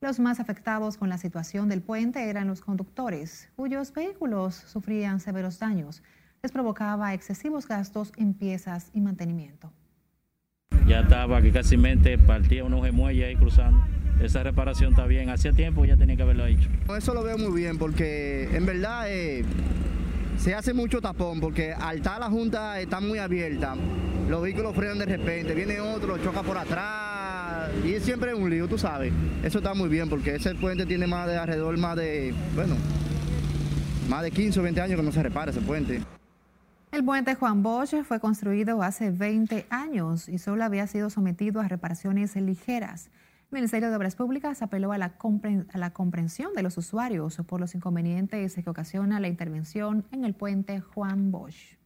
Los 0.00 0.20
más 0.20 0.38
afectados 0.38 0.98
con 0.98 1.08
la 1.08 1.18
situación 1.18 1.68
del 1.68 1.82
puente 1.82 2.30
eran 2.30 2.46
los 2.46 2.60
conductores, 2.60 3.48
cuyos 3.56 3.92
vehículos 3.92 4.54
sufrían 4.54 5.18
severos 5.18 5.58
daños. 5.58 6.04
Les 6.44 6.52
provocaba 6.52 7.12
excesivos 7.12 7.66
gastos 7.66 8.12
en 8.16 8.34
piezas 8.34 8.88
y 8.94 9.00
mantenimiento. 9.00 9.72
ya 10.86 11.00
estaba 11.00 11.42
que 11.42 11.50
casi 11.50 11.76
partía 12.24 12.62
unos 12.62 12.84
gemuelles 12.84 13.26
ahí 13.26 13.34
cruzando. 13.34 13.95
Esa 14.20 14.42
reparación 14.42 14.90
está 14.90 15.06
bien, 15.06 15.28
hacía 15.30 15.52
tiempo 15.52 15.84
ya 15.84 15.96
tenía 15.96 16.16
que 16.16 16.22
haberlo 16.22 16.46
hecho. 16.46 16.68
Eso 16.96 17.12
lo 17.12 17.22
veo 17.22 17.36
muy 17.36 17.60
bien 17.60 17.76
porque 17.76 18.48
en 18.52 18.64
verdad 18.64 19.04
eh, 19.08 19.44
se 20.38 20.54
hace 20.54 20.72
mucho 20.72 21.00
tapón 21.00 21.40
porque 21.40 21.72
al 21.72 21.98
estar 21.98 22.18
la 22.18 22.30
junta 22.30 22.80
está 22.80 23.00
muy 23.00 23.18
abierta, 23.18 23.74
los 24.28 24.42
vehículos 24.42 24.74
frenan 24.74 24.98
de 24.98 25.06
repente, 25.06 25.54
viene 25.54 25.80
otro, 25.80 26.16
choca 26.18 26.42
por 26.42 26.56
atrás 26.56 27.70
y 27.84 27.92
es 27.92 28.04
siempre 28.04 28.34
un 28.34 28.48
lío, 28.48 28.66
tú 28.68 28.78
sabes. 28.78 29.12
Eso 29.42 29.58
está 29.58 29.74
muy 29.74 29.88
bien 29.88 30.08
porque 30.08 30.36
ese 30.36 30.54
puente 30.54 30.86
tiene 30.86 31.06
más 31.06 31.26
de 31.26 31.36
alrededor, 31.36 31.76
más 31.76 31.96
de, 31.96 32.34
bueno, 32.54 32.74
más 34.08 34.22
de 34.22 34.30
15 34.30 34.60
o 34.60 34.62
20 34.62 34.80
años 34.80 34.96
que 34.96 35.02
no 35.04 35.12
se 35.12 35.22
repara 35.22 35.50
ese 35.50 35.60
puente. 35.60 36.00
El 36.92 37.04
puente 37.04 37.34
Juan 37.34 37.62
Bosch 37.62 38.02
fue 38.04 38.20
construido 38.20 38.82
hace 38.82 39.10
20 39.10 39.66
años 39.68 40.28
y 40.28 40.38
solo 40.38 40.64
había 40.64 40.86
sido 40.86 41.10
sometido 41.10 41.60
a 41.60 41.68
reparaciones 41.68 42.36
ligeras. 42.36 43.10
Ministerio 43.56 43.88
de 43.88 43.96
Obras 43.96 44.16
Públicas 44.16 44.60
apeló 44.60 44.92
a 44.92 44.98
la, 44.98 45.14
a 45.72 45.78
la, 45.78 45.90
comprensión 45.94 46.52
de 46.52 46.62
los 46.62 46.76
usuarios 46.76 47.38
por 47.46 47.58
los 47.58 47.74
inconvenientes 47.74 48.54
que 48.54 48.68
ocasiona 48.68 49.18
la 49.18 49.28
intervención 49.28 50.04
en 50.12 50.26
el 50.26 50.34
puente 50.34 50.80
Juan 50.80 51.30
Bosch. 51.32 51.78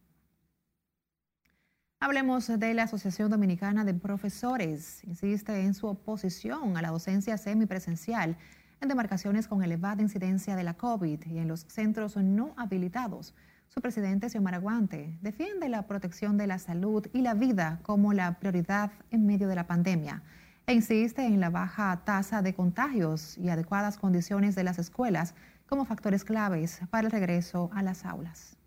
Hablemos 2.01 2.47
de 2.59 2.73
la 2.73 2.83
Asociación 2.83 3.31
Dominicana 3.31 3.85
de 3.85 3.93
Profesores. 3.93 5.01
Insiste 5.05 5.61
en 5.61 5.73
su 5.73 5.87
oposición 5.87 6.75
a 6.75 6.81
la 6.81 6.89
docencia 6.89 7.37
semipresencial 7.37 8.35
en 8.81 8.89
demarcaciones 8.89 9.47
con 9.47 9.63
elevada 9.63 10.01
incidencia 10.01 10.57
de 10.57 10.65
la 10.65 10.73
COVID 10.73 11.25
y 11.25 11.37
en 11.37 11.47
los 11.47 11.61
centros 11.69 12.17
no 12.17 12.53
habilitados. 12.57 13.33
Su 13.69 13.79
presidente, 13.79 14.29
Xiomara 14.29 14.57
Guante, 14.57 15.17
defiende 15.21 15.69
la 15.69 15.87
protección 15.87 16.37
de 16.37 16.47
la 16.47 16.59
salud 16.59 17.07
y 17.13 17.21
la 17.21 17.33
vida 17.33 17.79
como 17.83 18.11
la 18.11 18.39
prioridad 18.39 18.91
en 19.09 19.25
medio 19.25 19.47
de 19.47 19.55
la 19.55 19.67
pandemia 19.67 20.21
insiste 20.67 21.25
en 21.25 21.39
la 21.39 21.49
baja 21.49 22.01
tasa 22.05 22.41
de 22.41 22.53
contagios 22.53 23.37
y 23.37 23.49
adecuadas 23.49 23.97
condiciones 23.97 24.55
de 24.55 24.63
las 24.63 24.79
escuelas 24.79 25.35
como 25.67 25.85
factores 25.85 26.23
claves 26.23 26.81
para 26.89 27.07
el 27.07 27.11
regreso 27.11 27.69
a 27.73 27.83
las 27.83 28.05
aulas. 28.05 28.57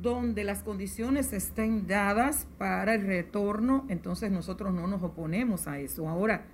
Donde 0.00 0.44
las 0.44 0.62
condiciones 0.62 1.32
estén 1.32 1.86
dadas 1.86 2.46
para 2.58 2.94
el 2.94 3.06
retorno, 3.06 3.84
entonces 3.88 4.30
nosotros 4.30 4.72
no 4.72 4.86
nos 4.86 5.02
oponemos 5.02 5.68
a 5.68 5.78
eso. 5.78 6.08
Ahora, 6.08 6.46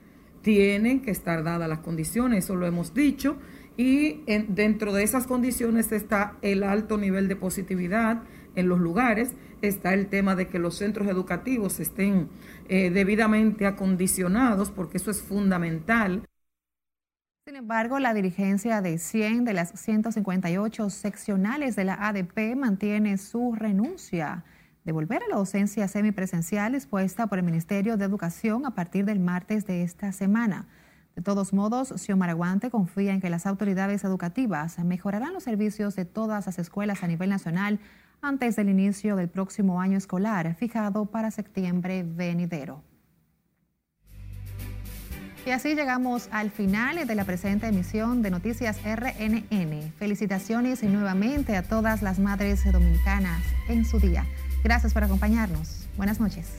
tienen 0.42 1.02
que 1.02 1.10
estar 1.10 1.42
dadas 1.42 1.68
las 1.68 1.80
condiciones, 1.80 2.44
eso 2.44 2.56
lo 2.56 2.66
hemos 2.66 2.94
dicho, 2.94 3.38
y 3.76 4.24
dentro 4.48 4.92
de 4.92 5.02
esas 5.02 5.26
condiciones 5.26 5.92
está 5.92 6.36
el 6.42 6.62
alto 6.62 6.98
nivel 6.98 7.28
de 7.28 7.36
positividad 7.36 8.22
en 8.58 8.68
los 8.68 8.80
lugares, 8.80 9.34
está 9.62 9.94
el 9.94 10.08
tema 10.08 10.34
de 10.34 10.48
que 10.48 10.58
los 10.58 10.76
centros 10.76 11.08
educativos 11.08 11.80
estén 11.80 12.28
eh, 12.68 12.90
debidamente 12.90 13.66
acondicionados, 13.66 14.70
porque 14.70 14.98
eso 14.98 15.10
es 15.10 15.22
fundamental. 15.22 16.24
Sin 17.46 17.56
embargo, 17.56 17.98
la 17.98 18.12
dirigencia 18.14 18.82
de 18.82 18.98
100 18.98 19.44
de 19.44 19.54
las 19.54 19.70
158 19.80 20.90
seccionales 20.90 21.76
de 21.76 21.84
la 21.84 21.94
ADP 21.94 22.56
mantiene 22.56 23.16
su 23.16 23.54
renuncia 23.54 24.44
de 24.84 24.92
volver 24.92 25.22
a 25.22 25.28
la 25.28 25.36
docencia 25.36 25.86
semipresencial 25.86 26.74
expuesta 26.74 27.26
por 27.26 27.38
el 27.38 27.44
Ministerio 27.44 27.96
de 27.96 28.04
Educación 28.04 28.66
a 28.66 28.74
partir 28.74 29.04
del 29.04 29.20
martes 29.20 29.66
de 29.66 29.82
esta 29.82 30.12
semana. 30.12 30.66
De 31.14 31.22
todos 31.22 31.52
modos, 31.52 31.92
Xiomara 31.96 32.32
Guante 32.32 32.70
confía 32.70 33.12
en 33.12 33.20
que 33.20 33.28
las 33.28 33.46
autoridades 33.46 34.04
educativas 34.04 34.78
mejorarán 34.78 35.32
los 35.32 35.42
servicios 35.42 35.96
de 35.96 36.04
todas 36.04 36.46
las 36.46 36.58
escuelas 36.58 37.02
a 37.02 37.08
nivel 37.08 37.30
nacional 37.30 37.80
antes 38.20 38.56
del 38.56 38.68
inicio 38.68 39.16
del 39.16 39.28
próximo 39.28 39.80
año 39.80 39.98
escolar, 39.98 40.54
fijado 40.54 41.06
para 41.06 41.30
septiembre 41.30 42.04
venidero. 42.04 42.82
Y 45.46 45.50
así 45.50 45.74
llegamos 45.74 46.28
al 46.30 46.50
final 46.50 47.06
de 47.06 47.14
la 47.14 47.24
presente 47.24 47.68
emisión 47.68 48.20
de 48.20 48.30
Noticias 48.30 48.78
RNN. 48.84 49.92
Felicitaciones 49.98 50.82
nuevamente 50.82 51.56
a 51.56 51.62
todas 51.62 52.02
las 52.02 52.18
madres 52.18 52.70
dominicanas 52.70 53.42
en 53.68 53.86
su 53.86 53.98
día. 53.98 54.26
Gracias 54.62 54.92
por 54.92 55.04
acompañarnos. 55.04 55.88
Buenas 55.96 56.20
noches. 56.20 56.52